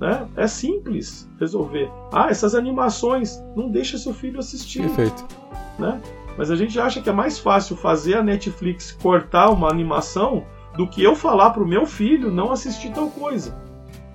[0.00, 0.28] Né?
[0.36, 1.90] É simples resolver.
[2.12, 4.82] Ah, essas animações, não deixa seu filho assistir.
[4.82, 5.26] Perfeito.
[5.80, 6.00] Né?
[6.38, 10.44] Mas a gente acha que é mais fácil fazer a Netflix cortar uma animação
[10.76, 13.60] do que eu falar pro meu filho não assistir tal coisa.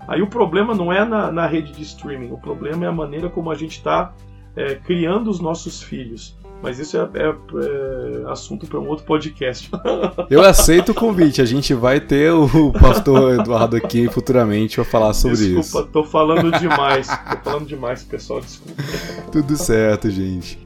[0.07, 3.29] Aí o problema não é na, na rede de streaming, o problema é a maneira
[3.29, 4.13] como a gente está
[4.55, 6.37] é, criando os nossos filhos.
[6.61, 9.69] Mas isso é, é, é assunto para um outro podcast.
[10.29, 11.41] Eu aceito o convite.
[11.41, 15.71] A gente vai ter o pastor Eduardo aqui futuramente para falar sobre desculpa, isso.
[15.73, 17.07] Desculpa, tô falando demais.
[17.07, 18.41] tô falando demais, pessoal.
[18.41, 18.81] Desculpa.
[19.31, 20.65] Tudo certo, gente.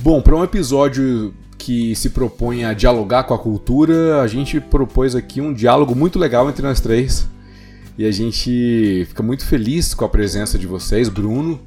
[0.00, 5.14] Bom, para um episódio que se propõe a dialogar com a cultura, a gente propôs
[5.14, 7.28] aqui um diálogo muito legal entre nós três.
[7.98, 11.60] E a gente fica muito feliz com a presença de vocês, Bruno,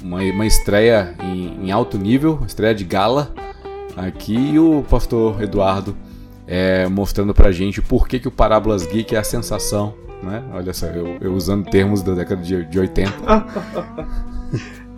[0.00, 3.34] uma, uma estreia em, em, alto nível, estreia de gala
[3.96, 5.96] aqui, e o pastor Eduardo
[6.46, 9.92] é, mostrando pra gente por que, que o Parábolas Geek é a sensação,
[10.22, 10.40] né?
[10.52, 13.12] Olha só, eu, eu usando termos da década de, de 80.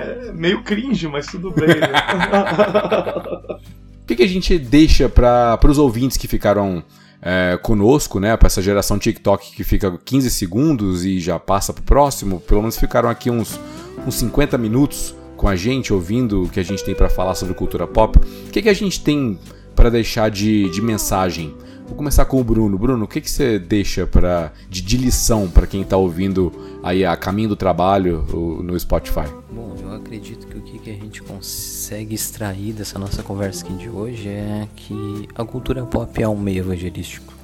[0.02, 1.68] É meio cringe, mas tudo bem.
[1.68, 1.76] Né?
[4.02, 6.82] o que, que a gente deixa para os ouvintes que ficaram
[7.22, 8.36] é, conosco, né?
[8.36, 12.78] Para essa geração TikTok que fica 15 segundos e já passa pro próximo, pelo menos
[12.78, 13.58] ficaram aqui uns,
[14.06, 17.54] uns 50 minutos com a gente, ouvindo o que a gente tem para falar sobre
[17.54, 18.18] cultura pop.
[18.18, 19.38] O que, que a gente tem
[19.74, 21.54] para deixar de, de mensagem
[21.90, 22.78] Vou começar com o Bruno.
[22.78, 26.52] Bruno, o que, que você deixa pra, de, de lição para quem está ouvindo
[26.84, 28.24] aí a caminho do trabalho
[28.62, 29.28] no Spotify?
[29.50, 33.74] Bom, eu acredito que o que, que a gente consegue extrair dessa nossa conversa aqui
[33.74, 37.34] de hoje é que a cultura pop é um meio evangelístico.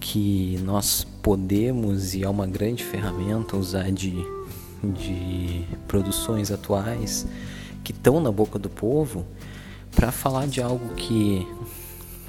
[0.00, 4.16] Que nós podemos, e é uma grande ferramenta, usar de,
[4.82, 7.24] de produções atuais
[7.84, 9.24] que estão na boca do povo
[9.94, 11.46] para falar de algo que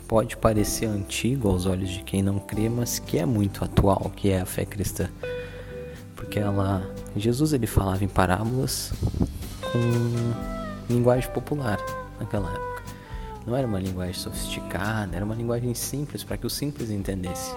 [0.10, 4.32] pode parecer antigo aos olhos de quem não crê, mas que é muito atual, que
[4.32, 5.08] é a fé cristã.
[6.16, 6.84] Porque ela,
[7.16, 8.92] Jesus ele falava em parábolas
[9.72, 11.78] com linguagem popular
[12.20, 12.84] naquela época.
[13.46, 17.56] Não era uma linguagem sofisticada, era uma linguagem simples para que o simples entendesse.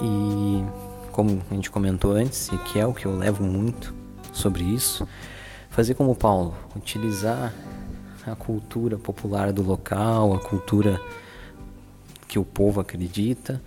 [0.00, 0.64] E
[1.12, 3.94] como a gente comentou antes, e que é o que eu levo muito
[4.32, 5.06] sobre isso,
[5.70, 7.54] fazer como Paulo, utilizar
[8.26, 11.00] a cultura popular do local, a cultura
[12.32, 13.62] que o povo acredita,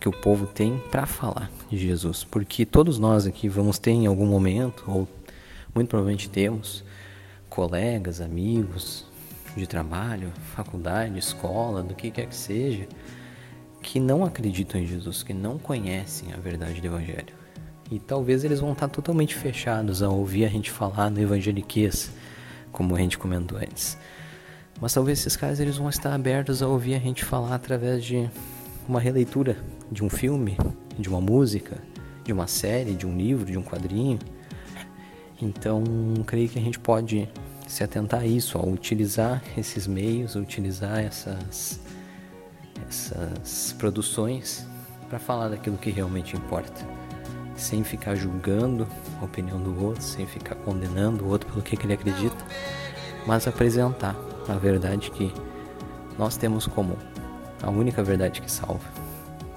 [0.00, 4.06] que o povo tem para falar de Jesus, porque todos nós aqui vamos ter em
[4.06, 5.06] algum momento, ou
[5.74, 6.82] muito provavelmente temos,
[7.50, 9.04] colegas, amigos
[9.54, 12.88] de trabalho, faculdade, escola, do que quer que seja,
[13.82, 17.34] que não acreditam em Jesus, que não conhecem a verdade do Evangelho.
[17.90, 22.10] E talvez eles vão estar totalmente fechados a ouvir a gente falar no evangeliquez,
[22.72, 23.98] como a gente comentou antes.
[24.80, 28.28] Mas talvez esses caras eles vão estar abertos a ouvir a gente falar através de
[28.88, 29.56] uma releitura
[29.90, 30.56] de um filme,
[30.98, 31.78] de uma música,
[32.24, 34.18] de uma série, de um livro, de um quadrinho.
[35.40, 35.82] Então,
[36.26, 37.28] creio que a gente pode
[37.66, 41.80] se atentar a isso, a utilizar esses meios, utilizar essas
[42.88, 44.66] essas produções
[45.08, 46.86] para falar daquilo que realmente importa,
[47.56, 48.86] sem ficar julgando
[49.20, 52.36] a opinião do outro, sem ficar condenando o outro pelo que, que ele acredita,
[53.26, 54.14] mas apresentar
[54.48, 55.32] a verdade que
[56.18, 56.96] nós temos como
[57.62, 58.84] a única verdade que salva,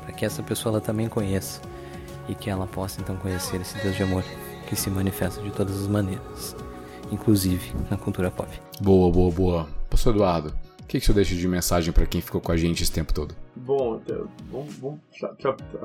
[0.04, 1.62] para que essa pessoa ela também conheça
[2.28, 4.24] e que ela possa então conhecer esse Deus de amor
[4.68, 6.56] que se manifesta de todas as maneiras,
[7.12, 8.50] inclusive na cultura pop.
[8.80, 9.70] Boa, boa, boa.
[9.90, 12.84] Pastor Eduardo, o que, que você deixa de mensagem para quem ficou com a gente
[12.84, 13.36] esse tempo todo?
[13.56, 14.00] Bom,
[14.52, 15.00] vamos, vamos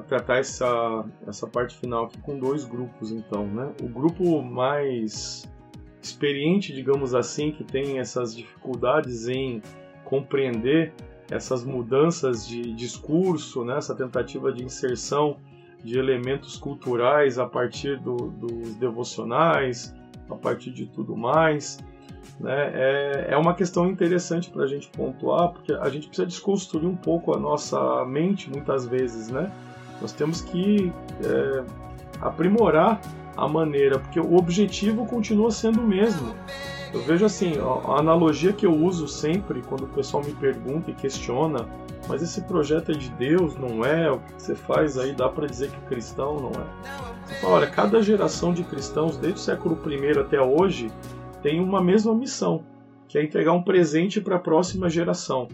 [0.07, 3.73] tratar essa, essa parte final aqui com dois grupos, então, né?
[3.83, 5.47] O grupo mais
[6.05, 9.63] experiente, digamos assim, que tem essas dificuldades em
[10.05, 10.93] compreender
[11.31, 15.39] essas mudanças de discurso, né, essa tentativa de inserção
[15.83, 19.95] de elementos culturais a partir do, dos devocionais,
[20.29, 21.79] a partir de tudo mais.
[22.39, 26.87] Né, é, é uma questão interessante para a gente pontuar, porque a gente precisa desconstruir
[26.87, 29.31] um pouco a nossa mente muitas vezes.
[29.31, 29.51] Né?
[30.01, 30.93] Nós temos que
[31.23, 31.65] é,
[32.21, 33.01] aprimorar
[33.37, 36.35] a maneira, porque o objetivo continua sendo o mesmo.
[36.93, 40.95] Eu vejo assim, a analogia que eu uso sempre quando o pessoal me pergunta e
[40.95, 41.67] questiona,
[42.09, 44.11] mas esse projeto é de Deus, não é?
[44.13, 47.27] O que você faz aí dá para dizer que é cristão não é?
[47.27, 50.91] Você fala, olha, cada geração de cristãos, desde o século I até hoje,
[51.43, 52.63] tem uma mesma missão,
[53.09, 55.49] que é entregar um presente para a próxima geração.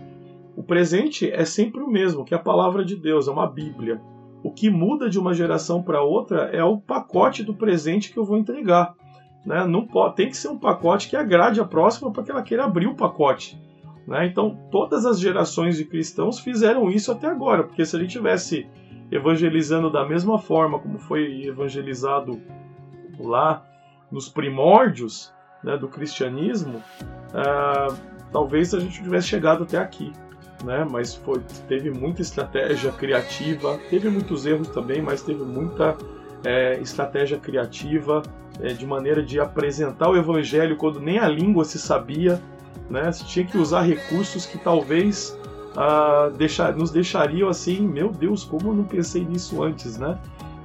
[0.54, 4.00] O presente é sempre o mesmo, que é a palavra de Deus, é uma Bíblia.
[4.42, 8.24] O que muda de uma geração para outra é o pacote do presente que eu
[8.24, 8.94] vou entregar.
[9.44, 9.66] Né?
[9.66, 12.64] Não pode, tem que ser um pacote que agrade a próxima para que ela queira
[12.64, 13.60] abrir o pacote.
[14.06, 14.26] Né?
[14.26, 18.66] Então, todas as gerações de cristãos fizeram isso até agora, porque se a gente tivesse
[19.10, 22.40] evangelizando da mesma forma como foi evangelizado
[23.18, 23.64] lá
[24.10, 25.32] nos primórdios
[25.62, 27.94] né, do cristianismo, uh,
[28.32, 30.12] talvez a gente tivesse chegado até aqui.
[30.64, 30.86] Né?
[30.88, 35.96] Mas foi, teve muita estratégia criativa, teve muitos erros também, mas teve muita
[36.44, 38.22] é, estratégia criativa
[38.60, 42.40] é, de maneira de apresentar o evangelho quando nem a língua se sabia,
[42.88, 43.10] né?
[43.12, 45.38] Se tinha que usar recursos que talvez
[45.76, 50.18] ah, deixar, nos deixariam assim, meu Deus, como eu não pensei nisso antes, né?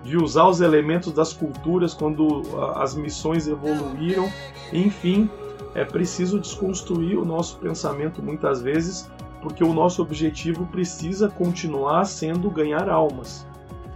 [0.03, 4.31] De usar os elementos das culturas quando ah, as missões evoluíram,
[4.73, 5.29] enfim,
[5.73, 9.09] é preciso desconstruir o nosso pensamento muitas vezes,
[9.45, 13.47] porque o nosso objetivo precisa continuar sendo ganhar almas.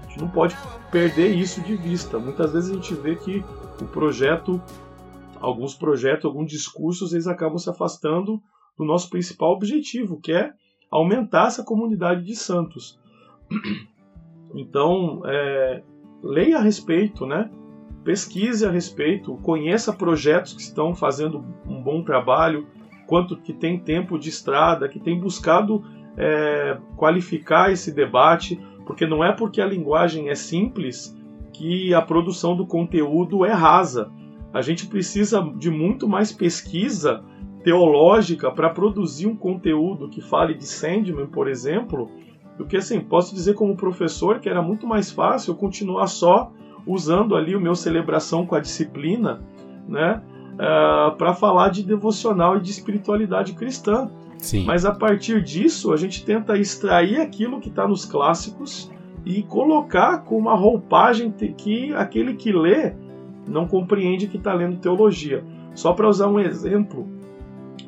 [0.03, 0.55] A gente não pode
[0.91, 2.19] perder isso de vista.
[2.19, 3.43] Muitas vezes a gente vê que
[3.81, 4.61] o projeto,
[5.41, 8.39] alguns projetos, alguns discursos, eles acabam se afastando
[8.77, 10.53] do nosso principal objetivo, que é
[10.91, 12.99] aumentar essa comunidade de santos.
[14.55, 15.83] Então, é,
[16.23, 17.51] leia a respeito, né?
[18.03, 22.65] pesquise a respeito, conheça projetos que estão fazendo um bom trabalho,
[23.10, 25.84] quanto que tem tempo de estrada, que tem buscado
[26.16, 31.18] é, qualificar esse debate, porque não é porque a linguagem é simples
[31.51, 34.12] que a produção do conteúdo é rasa.
[34.53, 37.24] A gente precisa de muito mais pesquisa
[37.64, 42.12] teológica para produzir um conteúdo que fale de Sandman, por exemplo,
[42.60, 46.51] do que assim, posso dizer como professor que era muito mais fácil continuar só
[46.86, 49.41] usando ali o meu celebração com a disciplina,
[49.88, 50.22] né,
[50.60, 54.12] uh, ah, para falar de devocional e de espiritualidade cristã.
[54.38, 54.66] Sim.
[54.66, 58.91] Mas a partir disso, a gente tenta extrair aquilo que está nos clássicos
[59.26, 62.93] e colocar com uma roupagem que aquele que lê
[63.47, 65.43] não compreende que está lendo teologia.
[65.74, 67.07] Só para usar um exemplo,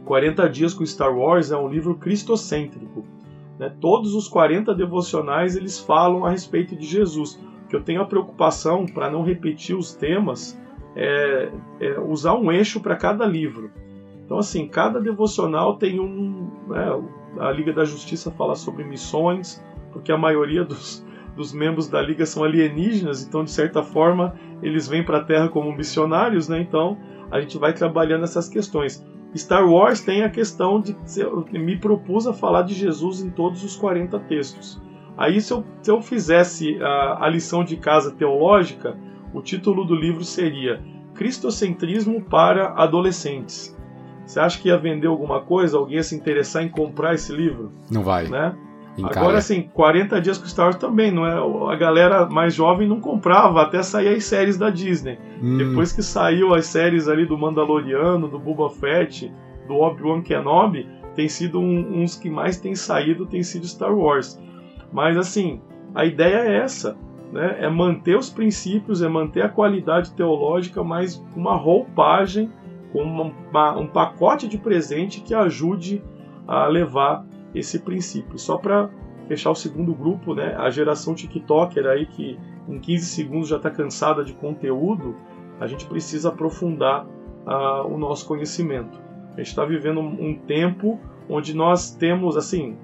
[0.05, 3.05] 40 Dias com Star Wars é um livro cristocêntrico.
[3.57, 3.71] Né?
[3.79, 7.39] Todos os 40 devocionais eles falam a respeito de Jesus.
[7.69, 10.59] Que eu tenho a preocupação para não repetir os temas,
[10.95, 13.71] é, é usar um eixo para cada livro.
[14.25, 16.49] Então, assim, cada devocional tem um.
[16.67, 17.03] Né,
[17.39, 22.25] a Liga da Justiça fala sobre missões, porque a maioria dos, dos membros da Liga
[22.25, 26.59] são alienígenas, então, de certa forma, eles vêm para a Terra como missionários, né?
[26.61, 26.97] Então,
[27.29, 29.05] a gente vai trabalhando essas questões.
[29.35, 33.63] Star Wars tem a questão de eu me propus a falar de Jesus em todos
[33.63, 34.81] os 40 textos.
[35.17, 38.97] Aí, se eu, se eu fizesse a, a lição de casa teológica,
[39.33, 40.81] o título do livro seria
[41.13, 43.77] Cristocentrismo para Adolescentes.
[44.25, 45.77] Você acha que ia vender alguma coisa?
[45.77, 47.71] Alguém ia se interessar em comprar esse livro?
[47.89, 48.27] Não vai.
[48.27, 48.55] Né?
[49.03, 51.73] Agora, assim, 40 dias com Star Wars também, não é?
[51.73, 55.17] A galera mais jovem não comprava até sair as séries da Disney.
[55.41, 55.57] Hum.
[55.57, 59.31] Depois que saiu as séries ali do Mandaloriano, do Boba Fett,
[59.67, 64.39] do Obi-Wan Kenobi, tem sido um, uns que mais tem saído, tem sido Star Wars.
[64.91, 65.61] Mas assim,
[65.95, 66.97] a ideia é essa,
[67.31, 67.57] né?
[67.59, 72.51] É manter os princípios, é manter a qualidade teológica, mas uma roupagem,
[72.91, 76.03] com uma, uma, um pacote de presente que ajude
[76.47, 77.25] a levar
[77.55, 78.37] esse princípio.
[78.37, 78.89] Só para
[79.27, 83.69] fechar o segundo grupo, né, a geração TikToker aí que em 15 segundos já está
[83.69, 85.15] cansada de conteúdo,
[85.59, 88.99] a gente precisa aprofundar uh, o nosso conhecimento.
[89.33, 92.75] A gente está vivendo um, um tempo onde nós temos, assim,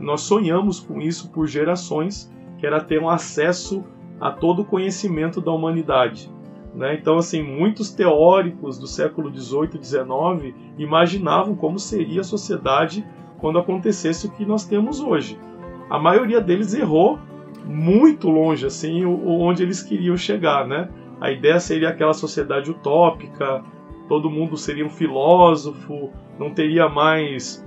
[0.00, 2.32] nós sonhamos com isso por gerações,
[2.64, 3.84] que era ter um acesso
[4.18, 6.32] a todo o conhecimento da humanidade.
[6.74, 6.94] Né?
[6.94, 13.06] Então, assim, muitos teóricos do século XVIII e XIX imaginavam como seria a sociedade
[13.36, 15.38] quando acontecesse o que nós temos hoje.
[15.90, 17.18] A maioria deles errou
[17.66, 20.88] muito longe, assim, onde eles queriam chegar, né?
[21.20, 23.62] A ideia seria aquela sociedade utópica,
[24.08, 27.62] todo mundo seria um filósofo, não teria mais,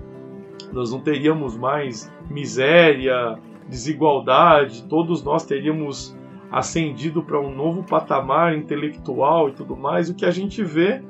[0.73, 3.37] nós não teríamos mais miséria,
[3.67, 6.17] desigualdade, todos nós teríamos
[6.51, 10.09] ascendido para um novo patamar intelectual e tudo mais.
[10.09, 11.01] O que a gente vê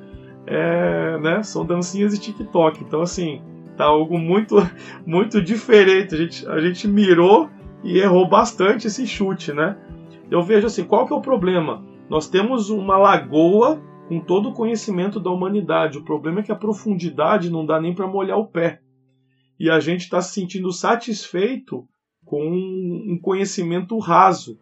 [0.45, 2.83] é, né, são dancinhas de TikTok.
[2.83, 3.41] Então, assim,
[3.77, 4.55] Tá algo muito,
[5.05, 6.15] muito diferente.
[6.15, 7.49] A gente, a gente mirou
[7.83, 9.77] e errou bastante esse chute, né?
[10.29, 11.85] Eu vejo assim, qual que é o problema?
[12.09, 13.79] Nós temos uma lagoa
[14.09, 15.97] com todo o conhecimento da humanidade.
[15.97, 18.81] O problema é que a profundidade não dá nem para molhar o pé.
[19.59, 21.87] E a gente está se sentindo satisfeito
[22.27, 24.57] com um conhecimento raso.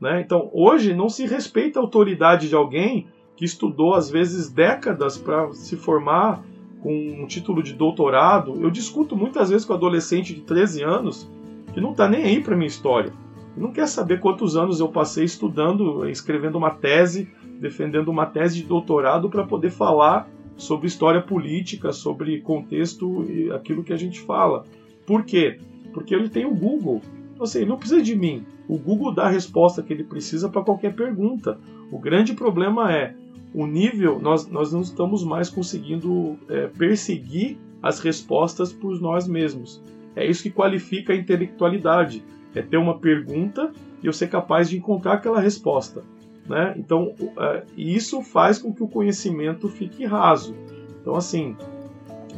[0.00, 0.20] Né?
[0.20, 3.06] Então, hoje não se respeita a autoridade de alguém
[3.36, 6.42] que estudou, às vezes, décadas para se formar
[6.80, 11.30] com um título de doutorado, eu discuto muitas vezes com adolescente de 13 anos
[11.72, 13.12] que não está nem aí para minha história.
[13.56, 17.28] Não quer saber quantos anos eu passei estudando, escrevendo uma tese,
[17.60, 23.82] defendendo uma tese de doutorado para poder falar sobre história política, sobre contexto e aquilo
[23.82, 24.64] que a gente fala.
[25.04, 25.58] Por quê?
[25.98, 27.02] Porque ele tem o Google.
[27.38, 28.46] Ou seja, ele não precisa de mim.
[28.68, 31.58] O Google dá a resposta que ele precisa para qualquer pergunta.
[31.90, 33.14] O grande problema é
[33.52, 39.82] o nível, nós, nós não estamos mais conseguindo é, perseguir as respostas por nós mesmos.
[40.14, 42.22] É isso que qualifica a intelectualidade.
[42.54, 43.72] É ter uma pergunta
[44.02, 46.04] e eu ser capaz de encontrar aquela resposta.
[46.48, 46.74] Né?
[46.76, 50.54] Então, é, isso faz com que o conhecimento fique raso.
[51.00, 51.56] Então, assim,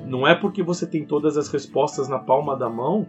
[0.06, 3.06] não é porque você tem todas as respostas na palma da mão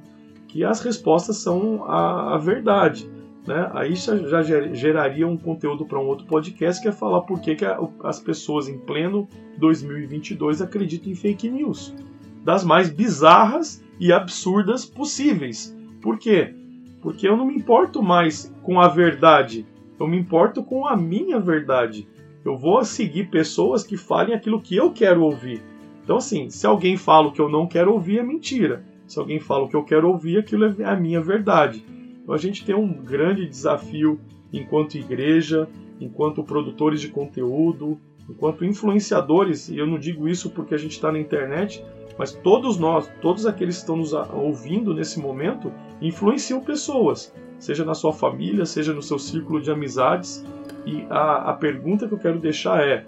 [0.52, 3.10] que as respostas são a, a verdade.
[3.48, 3.72] Né?
[3.74, 7.66] Aí já geraria um conteúdo para um outro podcast que é falar por que, que
[8.04, 11.96] as pessoas em pleno 2022 acreditam em fake news.
[12.44, 15.76] Das mais bizarras e absurdas possíveis.
[16.02, 16.54] Por quê?
[17.02, 19.66] Porque eu não me importo mais com a verdade,
[19.98, 22.08] eu me importo com a minha verdade.
[22.44, 25.62] Eu vou seguir pessoas que falem aquilo que eu quero ouvir.
[26.04, 28.84] Então, assim, se alguém fala o que eu não quero ouvir, é mentira.
[29.12, 31.84] Se alguém fala o que eu quero ouvir, aquilo é a minha verdade.
[32.24, 34.18] Então a gente tem um grande desafio
[34.54, 35.68] enquanto igreja,
[36.00, 41.12] enquanto produtores de conteúdo, enquanto influenciadores, e eu não digo isso porque a gente está
[41.12, 41.84] na internet,
[42.18, 47.94] mas todos nós, todos aqueles que estão nos ouvindo nesse momento, influenciam pessoas, seja na
[47.94, 50.42] sua família, seja no seu círculo de amizades.
[50.86, 53.06] E a, a pergunta que eu quero deixar é: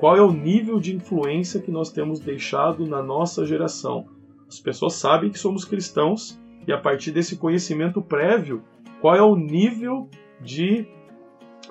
[0.00, 4.14] qual é o nível de influência que nós temos deixado na nossa geração?
[4.48, 8.62] As pessoas sabem que somos cristãos, e a partir desse conhecimento prévio,
[9.00, 10.08] qual é o nível
[10.40, 10.86] de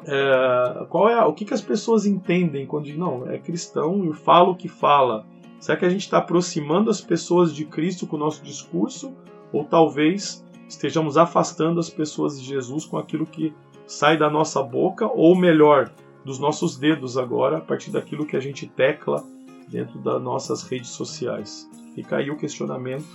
[0.05, 4.13] é, qual é o que, que as pessoas entendem quando dizem, não é cristão e
[4.13, 5.25] fala o que fala.
[5.59, 9.13] Será que a gente está aproximando as pessoas de Cristo com o nosso discurso?
[9.51, 13.53] Ou talvez estejamos afastando as pessoas de Jesus com aquilo que
[13.87, 15.07] sai da nossa boca?
[15.07, 15.91] Ou melhor
[16.23, 19.23] dos nossos dedos agora a partir daquilo que a gente tecla
[19.69, 23.05] dentro das nossas redes sociais fica aí o questionamento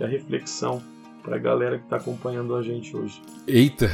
[0.00, 0.82] e a reflexão
[1.22, 3.22] para a galera que está acompanhando a gente hoje.
[3.46, 3.90] Eita!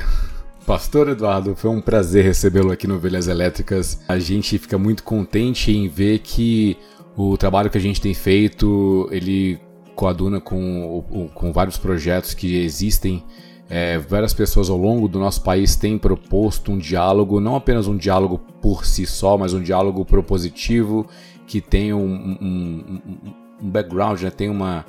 [0.65, 4.03] Pastor Eduardo, foi um prazer recebê-lo aqui no Velhas Elétricas.
[4.09, 6.77] A gente fica muito contente em ver que
[7.17, 9.59] O trabalho que a gente tem feito, ele
[9.95, 13.25] coaduna com, com vários projetos que existem.
[13.71, 17.97] É, várias pessoas ao longo do nosso país têm proposto um diálogo, não apenas um
[17.97, 21.07] diálogo por si só, mas um diálogo propositivo
[21.47, 24.31] que tem um, um, um background, né?
[24.31, 24.85] tem uma,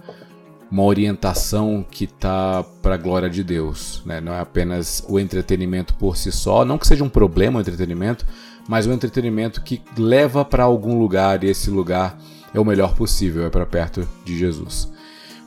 [0.71, 4.01] uma orientação que está para a glória de Deus.
[4.05, 4.21] Né?
[4.21, 8.25] Não é apenas o entretenimento por si só, não que seja um problema o entretenimento,
[8.67, 12.17] mas um entretenimento que leva para algum lugar e esse lugar
[12.53, 14.91] é o melhor possível, é para perto de Jesus.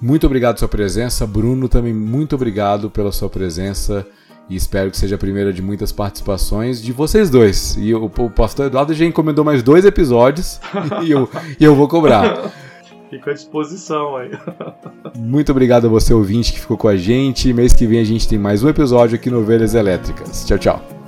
[0.01, 4.07] Muito obrigado pela sua presença, Bruno também muito obrigado pela sua presença
[4.49, 7.77] e espero que seja a primeira de muitas participações de vocês dois.
[7.79, 10.59] E o, o pastor Eduardo já encomendou mais dois episódios
[11.05, 11.29] e, eu,
[11.59, 12.51] e eu vou cobrar.
[13.11, 14.31] Fico à disposição aí.
[15.19, 17.53] Muito obrigado a você, ouvinte, que ficou com a gente.
[17.53, 20.47] Mês que vem a gente tem mais um episódio aqui no Ovelhas Elétricas.
[20.47, 21.00] Tchau, tchau.